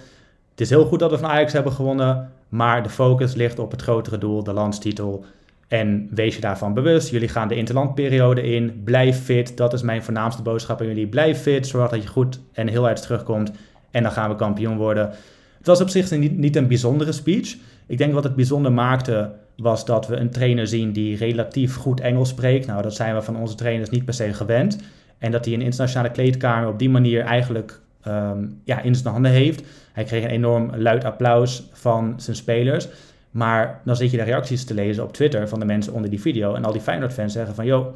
[0.51, 3.71] het is heel goed dat we van Ajax hebben gewonnen, maar de focus ligt op
[3.71, 5.25] het grotere doel, de landstitel.
[5.67, 7.09] En wees je daarvan bewust.
[7.09, 8.81] Jullie gaan de interlandperiode in.
[8.83, 9.57] Blijf fit.
[9.57, 11.07] Dat is mijn voornaamste boodschap aan jullie.
[11.07, 11.67] Blijf fit.
[11.67, 13.51] Zorg dat je goed en heel uit terugkomt.
[13.91, 15.09] En dan gaan we kampioen worden.
[15.57, 17.55] Het was op zich niet, niet een bijzondere speech.
[17.87, 21.99] Ik denk wat het bijzonder maakte was dat we een trainer zien die relatief goed
[21.99, 22.67] Engels spreekt.
[22.67, 24.77] Nou, dat zijn we van onze trainers niet per se gewend.
[25.17, 29.31] En dat hij een internationale kleedkamer op die manier eigenlijk ehm, ja, in zijn handen
[29.31, 29.63] heeft.
[29.93, 32.87] Hij kreeg een enorm luid applaus van zijn spelers.
[33.31, 36.21] Maar dan zit je de reacties te lezen op Twitter van de mensen onder die
[36.21, 36.53] video.
[36.53, 37.65] En al die Feyenoord-fans zeggen van...
[37.65, 37.93] joh,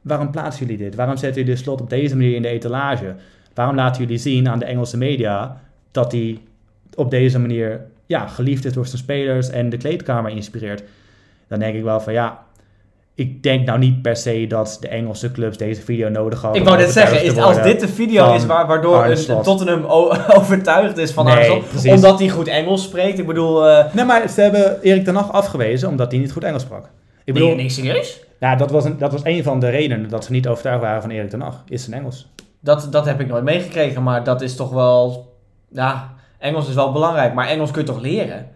[0.00, 0.94] waarom plaatsen jullie dit?
[0.94, 3.14] Waarom zetten jullie de slot op deze manier in de etalage?
[3.54, 5.60] Waarom laten jullie zien aan de Engelse media...
[5.90, 6.38] dat hij
[6.94, 9.50] op deze manier ja, geliefd is door zijn spelers...
[9.50, 10.82] en de kleedkamer inspireert?
[11.46, 12.46] Dan denk ik wel van ja...
[13.18, 16.60] Ik denk nou niet per se dat de Engelse clubs deze video nodig hadden.
[16.60, 19.84] Ik wou net zeggen, is, als dit de video is waar, waardoor een, Tottenham
[20.38, 23.18] overtuigd is van Nee, omdat hij goed Engels spreekt.
[23.18, 26.44] Ik bedoel, eh Nee, maar ze hebben Erik ten Hag afgewezen omdat hij niet goed
[26.44, 26.90] Engels sprak.
[27.24, 28.24] Ik bedoel, nee, nee, serieus?
[28.40, 31.02] ja, dat, was een, dat was een van de redenen dat ze niet overtuigd waren
[31.02, 32.28] van Erik ten Hag, is zijn Engels.
[32.60, 35.32] Dat, dat heb ik nooit meegekregen, maar dat is toch wel...
[35.68, 38.46] Ja, Engels is wel belangrijk, maar Engels kun je toch leren?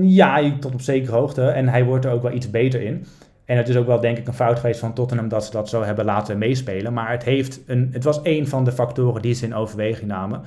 [0.00, 1.42] Ja, tot op zekere hoogte.
[1.42, 3.06] En hij wordt er ook wel iets beter in.
[3.44, 5.68] En het is ook wel, denk ik, een fout geweest van Tottenham dat ze dat
[5.68, 6.92] zo hebben laten meespelen.
[6.92, 10.42] Maar het, heeft een, het was één van de factoren die ze in overweging namen.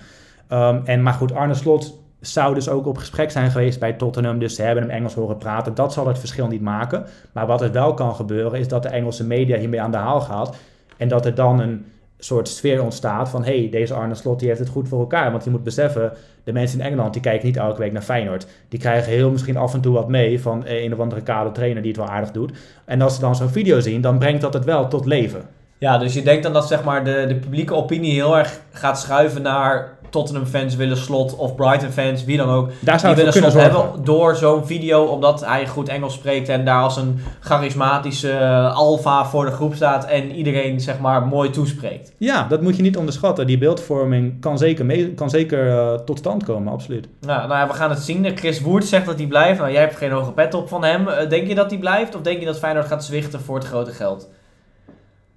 [0.48, 4.39] Ehm, en, maar goed, Arne Slot zou dus ook op gesprek zijn geweest bij Tottenham.
[4.39, 5.76] Dus ze hebben hem Engels horen praten.
[5.76, 7.06] Dat zal het verschil niet maken.
[7.32, 10.22] Maar wat er wel kan gebeuren, is dat de Engelse media hiermee aan de haal
[10.22, 10.56] gaat.
[10.98, 11.86] En dat er dan een
[12.18, 13.43] soort sfeer ontstaat van...
[13.43, 15.32] hé, hey, deze Arne Slot die heeft het goed voor elkaar.
[15.32, 16.13] Want je moet beseffen,
[16.43, 17.13] de mensen in Engeland...
[17.13, 18.47] die kijken niet elke week naar Feyenoord.
[18.70, 20.41] Die krijgen heel misschien af en toe wat mee...
[20.41, 22.51] van een of andere kale trainer die het wel aardig doet.
[22.86, 25.41] En als ze dan zo'n video zien, dan brengt dat het wel tot leven.
[25.78, 28.99] Ja, dus je denkt dan dat zeg maar, de, de publieke opinie heel erg gaat
[28.99, 32.70] schuiven naar Tottenham-fans willen slot of Brighton-fans, wie dan ook.
[32.80, 33.72] Daar zou Die willen slot zorgen.
[33.72, 38.76] hebben door zo'n video, omdat hij goed Engels spreekt en daar als een charismatische eh,
[38.76, 42.13] alfa voor de groep staat en iedereen zeg maar mooi toespreekt.
[42.18, 43.47] Ja, dat moet je niet onderschatten.
[43.47, 47.07] Die beeldvorming kan zeker, mee, kan zeker eh, tot stand komen, absoluut.
[47.22, 48.38] Nou, nou ja, we gaan het zien.
[48.38, 49.59] Chris Woert zegt dat hij blijft.
[49.59, 51.07] Nou, jij hebt geen hoge pet op van hem.
[51.07, 53.66] Eh, denk je dat hij blijft of denk je dat Feyenoord gaat zwichten voor het
[53.68, 54.30] grote geld?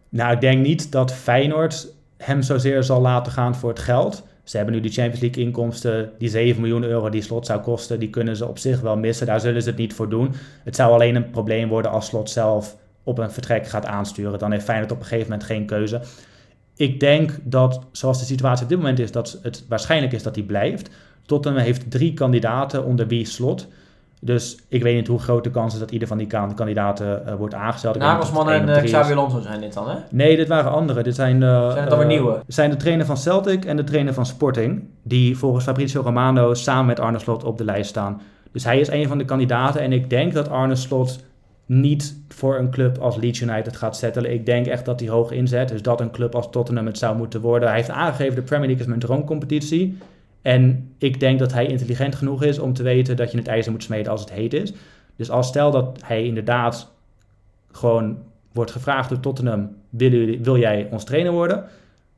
[0.09, 4.23] Nou, ik denk niet dat Feyenoord hem zozeer zal laten gaan voor het geld.
[4.49, 7.99] Ze hebben nu die Champions League inkomsten, die 7 miljoen euro die slot zou kosten,
[7.99, 9.27] die kunnen ze op zich wel missen.
[9.27, 10.35] Daar zullen ze het niet voor doen.
[10.65, 14.39] Het zou alleen een probleem worden als slot zelf op een vertrek gaat aansturen.
[14.39, 16.01] Dan heeft Feyenoord op een gegeven moment geen keuze.
[16.77, 20.35] Ik denk dat, zoals de situatie op dit moment is, dat het waarschijnlijk is dat
[20.35, 20.91] hij blijft.
[21.27, 23.67] Tottenham heeft drie kandidaten onder wie slot.
[24.21, 27.27] Dus ik weet niet hoe groot de kans is dat ieder van die kan- kandidaten
[27.27, 27.99] eh, wordt aangesteld.
[27.99, 28.83] Nagelsman en eh.
[28.85, 29.97] Xabi Alonso zijn dit dan, hè?
[30.11, 31.03] Nee, dit waren andere.
[31.03, 32.43] Dit zijn, de, Zijn het dan weer eh, nieuwe?
[32.47, 34.85] zijn de trainer van Celtic en de trainer van Sporting.
[35.03, 38.21] Die volgens Fabrizio Romano samen met Arne Slot op de lijst staan.
[38.53, 39.81] Dus hij is een van de kandidaten.
[39.81, 41.19] En ik denk dat Arne Slot
[41.67, 44.33] niet voor een club als Leeds United gaat settelen.
[44.33, 45.69] Ik denk echt dat hij hoog inzet.
[45.69, 47.69] Dus dat een club als Tottenham het zou moeten worden.
[47.69, 49.99] Hij heeft aangegeven de Premier League is mijn droomcompetitie.
[50.43, 53.73] En ik denk dat hij intelligent genoeg is om te weten dat je het ijzer
[53.73, 54.73] moet smeden als het heet is.
[55.17, 56.93] Dus als stel dat hij inderdaad
[57.73, 58.19] gewoon
[58.53, 61.65] wordt gevraagd door Tottenham: wil, wil jij ons trainer worden?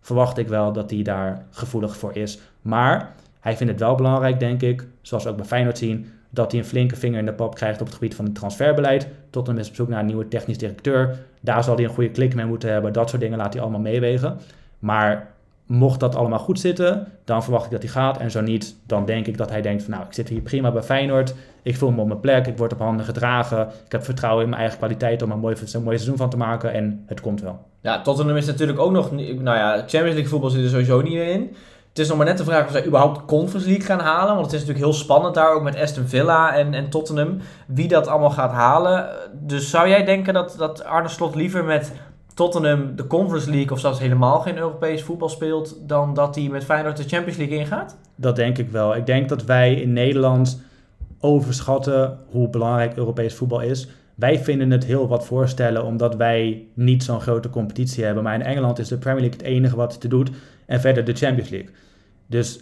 [0.00, 2.38] Verwacht ik wel dat hij daar gevoelig voor is.
[2.62, 6.50] Maar hij vindt het wel belangrijk, denk ik, zoals we ook bij Feyenoord zien, dat
[6.50, 9.08] hij een flinke vinger in de pap krijgt op het gebied van het transferbeleid.
[9.30, 11.18] Tottenham is op zoek naar een nieuwe technisch directeur.
[11.40, 12.92] Daar zal hij een goede klik mee moeten hebben.
[12.92, 14.38] Dat soort dingen laat hij allemaal meewegen.
[14.78, 15.30] Maar
[15.70, 18.18] mocht dat allemaal goed zitten, dan verwacht ik dat hij gaat.
[18.18, 20.72] En zo niet, dan denk ik dat hij denkt van nou, ik zit hier prima
[20.72, 21.34] bij Feyenoord.
[21.62, 23.68] Ik voel me op mijn plek, ik word op handen gedragen.
[23.84, 26.72] Ik heb vertrouwen in mijn eigen kwaliteit om er een mooi, seizoen van te maken.
[26.72, 27.58] En het komt wel.
[27.80, 29.10] Ja, Tottenham is natuurlijk ook nog...
[29.12, 31.56] Nou ja, Champions League voetbal zit er sowieso niet meer in.
[31.88, 34.34] Het is nog maar net de vraag of zij überhaupt Conference League gaan halen.
[34.34, 37.38] Want het is natuurlijk heel spannend daar, ook met Aston Villa en, en Tottenham.
[37.66, 39.08] Wie dat allemaal gaat halen.
[39.32, 41.92] Dus zou jij denken dat, dat Arne Slot liever met
[42.40, 43.70] Tottenham de Conference League...
[43.70, 45.78] of zelfs helemaal geen Europees voetbal speelt...
[45.86, 47.98] dan dat hij met Feyenoord de Champions League ingaat?
[48.14, 48.96] Dat denk ik wel.
[48.96, 50.62] Ik denk dat wij in Nederland
[51.18, 53.88] overschatten hoe belangrijk Europees voetbal is.
[54.14, 58.22] wij vinden het heel wat voorstellen omdat wij niet zo'n grote competitie hebben.
[58.22, 60.30] Maar in Engeland is de Premier League het enige wat het doet.
[60.66, 61.70] En verder de Champions League.
[62.26, 62.60] Dus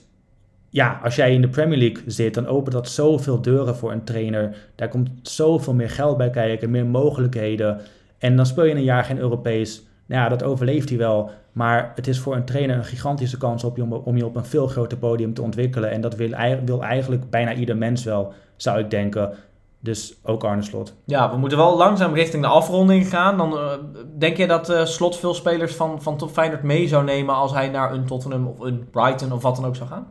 [0.70, 4.04] ja, als jij in de Premier League zit, dan opent dat zoveel deuren voor een
[4.04, 4.56] trainer.
[4.74, 7.80] Daar komt zoveel meer geld bij kijken, meer mogelijkheden.
[8.18, 9.82] En dan speel je een jaar geen Europees.
[10.06, 11.30] Nou ja, dat overleeft hij wel.
[11.52, 14.44] Maar het is voor een trainer een gigantische kans op je om, je op een
[14.44, 15.90] veel groter podium te ontwikkelen.
[15.90, 16.30] En dat wil,
[16.64, 19.32] wil eigenlijk bijna ieder mens wel, zou ik denken.
[19.80, 20.94] Dus ook Arne Slot.
[21.04, 23.36] Ja, we moeten wel langzaam richting de afronding gaan.
[23.36, 23.72] Dan uh,
[24.18, 27.52] denk je dat uh, Slot veel spelers van, van Top Feyenoord mee zou nemen als
[27.52, 30.06] hij naar een Tottenham of een Brighton of wat dan ook zou gaan?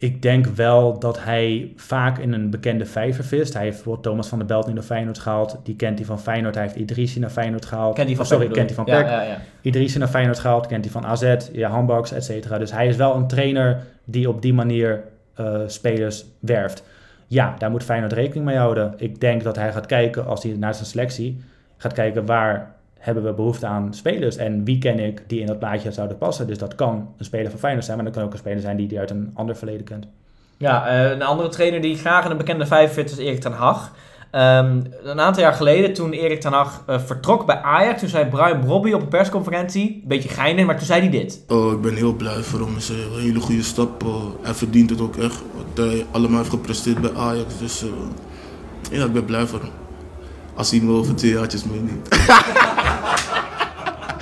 [0.00, 3.52] Ik denk wel dat hij vaak in een bekende vijver vist.
[3.52, 5.58] Hij heeft bijvoorbeeld Thomas van der Belt naar Feyenoord gehaald.
[5.62, 6.54] Die kent hij van Feyenoord.
[6.54, 7.94] Hij heeft Idrissi naar Feyenoord gehaald.
[7.94, 9.10] Kent hij van oh, sorry, Pek, kent hij van ja, Peck.
[9.10, 9.38] ja, ja.
[9.60, 10.66] Idrissi naar Feyenoord gehaald.
[10.66, 12.58] Kent hij van AZ, ja, handbaks, et cetera.
[12.58, 15.04] Dus hij is wel een trainer die op die manier
[15.40, 16.84] uh, spelers werft.
[17.26, 18.94] Ja, daar moet Feyenoord rekening mee houden.
[18.96, 21.40] Ik denk dat hij gaat kijken, als hij naar zijn selectie
[21.76, 25.58] gaat kijken waar hebben we behoefte aan spelers en wie ken ik die in dat
[25.58, 26.46] plaatje zouden passen.
[26.46, 28.76] Dus dat kan een speler van Feyenoord zijn, maar dat kan ook een speler zijn
[28.76, 30.06] die die uit een ander verleden kent.
[30.56, 33.52] Ja, uh, een andere trainer die graag in een bekende vijf fit is Erik ten
[33.52, 33.92] Hag.
[34.32, 38.24] Um, een aantal jaar geleden, toen Erik ten Hag uh, vertrok bij Ajax, toen zei
[38.24, 41.44] Brian Brobby op een persconferentie, een beetje geinig, maar toen zei hij dit.
[41.48, 42.74] Oh, ik ben heel blij voor hem.
[42.74, 44.04] Het is een hele goede stap.
[44.04, 47.58] Uh, hij verdient het ook echt, wat hij allemaal heeft gepresteerd bij Ajax.
[47.58, 47.90] Dus uh,
[48.90, 49.70] ja, ik ben blij voor hem.
[50.54, 52.08] Als hij me over twee jaartjes meeneemt.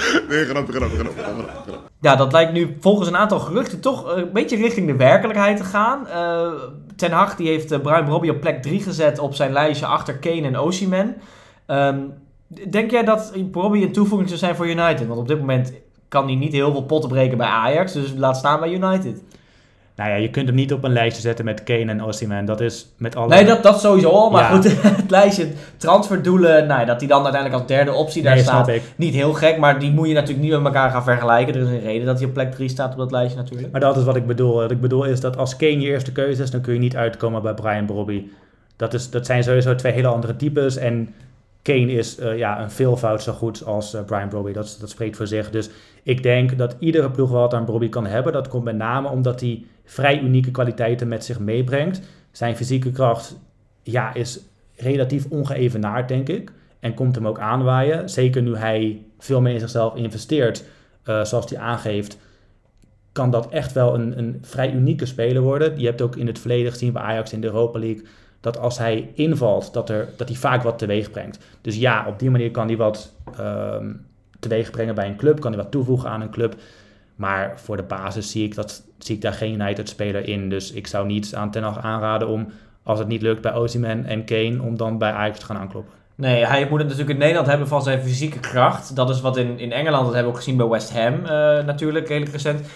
[2.00, 5.64] Ja, dat lijkt nu volgens een aantal geruchten toch een beetje richting de werkelijkheid te
[5.64, 6.07] gaan.
[6.07, 6.52] Uh,
[6.96, 10.18] Ten Hag die heeft uh, Brian Brobby op plek 3 gezet op zijn lijstje achter
[10.18, 11.16] Kane en Osimhen.
[11.66, 12.12] Um,
[12.68, 15.07] denk jij dat Brobby een toevoeging zou zijn voor United?
[15.07, 15.72] Want op dit moment
[16.09, 19.22] kan hij niet heel veel potten breken bij Ajax, dus laat staan bij United.
[19.97, 22.44] Nou ja, je kunt hem niet op een lijstje zetten met Kane en Osimhen.
[22.44, 23.28] Dat is met alle...
[23.28, 24.30] Nee, dat, dat sowieso al.
[24.30, 24.49] Maar ja.
[24.49, 28.68] goed, het lijstje transferdoelen, nou, dat hij dan uiteindelijk als derde optie daar nee, staat.
[28.68, 28.82] Ik.
[28.97, 31.55] Niet heel gek, maar die moet je natuurlijk niet met elkaar gaan vergelijken.
[31.55, 33.72] Er is een reden dat hij op plek 3 staat op dat lijstje natuurlijk.
[33.72, 34.55] Maar dat is wat ik bedoel.
[34.55, 36.97] Wat ik bedoel is dat als Kane je eerste keuze is, dan kun je niet
[36.97, 38.22] uitkomen bij Brian Brobby.
[38.76, 40.76] Dat, is, dat zijn sowieso twee hele andere types.
[40.76, 41.14] En
[41.62, 44.53] Kane is uh, ja, een veelvoud zo goed als uh, Brian Brobby.
[44.53, 45.51] Dat, dat spreekt voor zich.
[45.51, 45.70] Dus
[46.03, 48.32] ik denk dat iedere ploeg wat aan Brobby kan hebben.
[48.32, 52.01] Dat komt met name omdat hij vrij unieke kwaliteiten met zich meebrengt.
[52.30, 53.39] Zijn fysieke kracht
[53.82, 54.41] ja, is
[54.76, 56.53] relatief ongeëvenaard, denk ik.
[56.80, 58.09] En komt hem ook aanwaaien.
[58.09, 60.64] Zeker nu hij veel meer in zichzelf investeert,
[61.05, 62.18] uh, zoals hij aangeeft.
[63.12, 65.78] Kan dat echt wel een, een vrij unieke speler worden.
[65.78, 68.05] Je hebt ook in het verleden gezien bij Ajax in de Europa League
[68.41, 71.39] dat als hij invalt, dat, er, dat hij vaak wat teweeg brengt.
[71.61, 73.76] Dus ja, op die manier kan hij wat uh,
[74.39, 76.55] teweeg brengen bij een club, kan hij wat toevoegen aan een club.
[77.16, 80.48] Maar voor de basis zie ik, dat, zie ik daar geen United-speler in.
[80.48, 82.48] Dus ik zou niet aan Ten Hag aanraden om,
[82.82, 85.92] als het niet lukt bij Osimhen en Kane, om dan bij Ajax te gaan aankloppen.
[86.14, 88.96] Nee, hij moet het natuurlijk in Nederland hebben van zijn fysieke kracht.
[88.96, 91.28] Dat is wat in, in Engeland, dat hebben we ook gezien bij West Ham uh,
[91.64, 92.66] natuurlijk, redelijk recent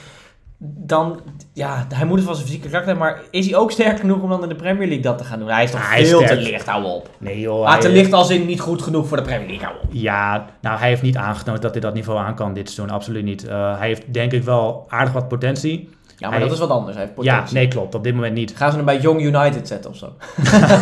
[0.62, 1.20] dan,
[1.52, 4.22] ja, hij moet het van zijn fysieke kracht hebben, maar is hij ook sterk genoeg
[4.22, 5.48] om dan in de Premier League dat te gaan doen?
[5.48, 7.10] Hij is toch veel is te licht, hou op.
[7.18, 7.66] Nee joh.
[7.66, 9.88] Ah, te licht als in niet goed genoeg voor de Premier League, hou op.
[9.92, 13.24] Ja, nou hij heeft niet aangetoond dat hij dat niveau aan kan dit seizoen, absoluut
[13.24, 13.44] niet.
[13.44, 15.88] Uh, hij heeft denk ik wel aardig wat potentie.
[16.16, 17.54] Ja, maar hij dat is wat anders, hij heeft potentie.
[17.54, 18.56] Ja, nee klopt, op dit moment niet.
[18.56, 20.16] Gaan ze hem bij Young United zetten of zo?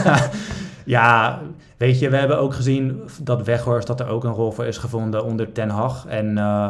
[0.85, 1.41] ja,
[1.77, 4.79] weet je, we hebben ook gezien dat Weghorst, dat er ook een rol voor is
[4.79, 6.07] gevonden onder Ten Hag.
[6.09, 6.69] En uh,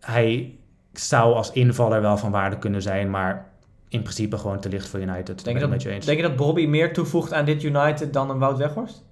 [0.00, 0.58] hij
[0.98, 3.48] zou als invaller wel van waarde kunnen zijn, maar
[3.88, 5.44] in principe gewoon te licht voor United.
[5.44, 6.06] Denk je, dat, met je eens.
[6.06, 9.04] denk je dat Bobby meer toevoegt aan dit United dan een Wout Weghorst?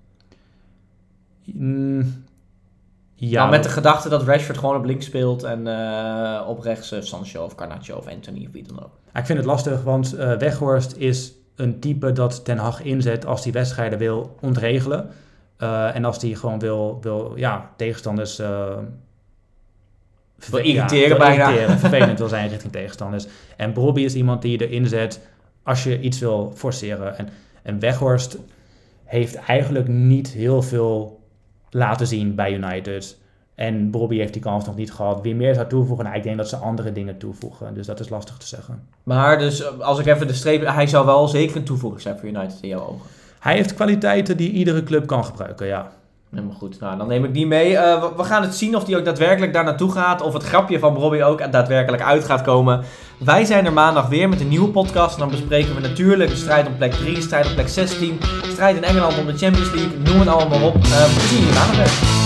[1.45, 2.25] Mm,
[3.15, 3.39] ja.
[3.39, 7.01] Nou, met de gedachte dat Rashford gewoon op links speelt en uh, op rechts uh,
[7.01, 8.99] Sancho of Garnacho of Anthony of wie dan ook.
[9.13, 13.27] Ja, ik vind het lastig, want uh, Weghorst is een type dat Ten Hag inzet
[13.27, 15.11] als hij wedstrijden wil ontregelen.
[15.93, 18.43] en als hij gewoon wil, wil ja, tegenstanders
[20.51, 21.49] wil irriteren ja, bijna.
[21.49, 23.27] Irriteren, vervelend wil zijn richting tegenstanders.
[23.57, 25.21] En Bobby is iemand die je erin zet
[25.63, 27.19] als je iets wil forceren.
[27.19, 27.29] En,
[27.63, 28.39] en Weghorst
[29.05, 31.21] heeft eigenlijk niet heel veel
[31.71, 33.17] laten zien bij United.
[33.55, 35.21] En Bobby heeft die kans nog niet gehad.
[35.23, 36.05] Wie meer zou toevoegen?
[36.05, 37.75] Nou, ik denk dat ze andere dingen toevoegen.
[37.75, 38.89] Dus dat is lastig te zeggen.
[39.03, 40.67] Maar dus als ik even de streep...
[40.67, 43.07] Hij zou wel zeker een toevoeging zijn voor United in jouw ogen.
[43.41, 45.93] Hij heeft kwaliteiten die iedere club kan gebruiken, ja.
[46.31, 46.81] Helemaal goed.
[46.81, 47.73] Nou, dan neem ik die mee.
[47.73, 50.23] Uh, we, gaan het zien of die ook daadwerkelijk daar naartoe gaat.
[50.23, 52.85] Of het grapje van Robbie ook daadwerkelijk uit gaat komen.
[53.19, 55.15] Wij zijn er maandag weer met een nieuwe podcast.
[55.15, 58.21] En dan bespreken we natuurlijk de strijd om plek 3, de strijd om plek 16.
[58.43, 59.99] Strijd in Engeland om de Champions League.
[59.99, 60.77] Noem het allemaal op.
[60.77, 62.26] Uh, we zien jullie maandag weer.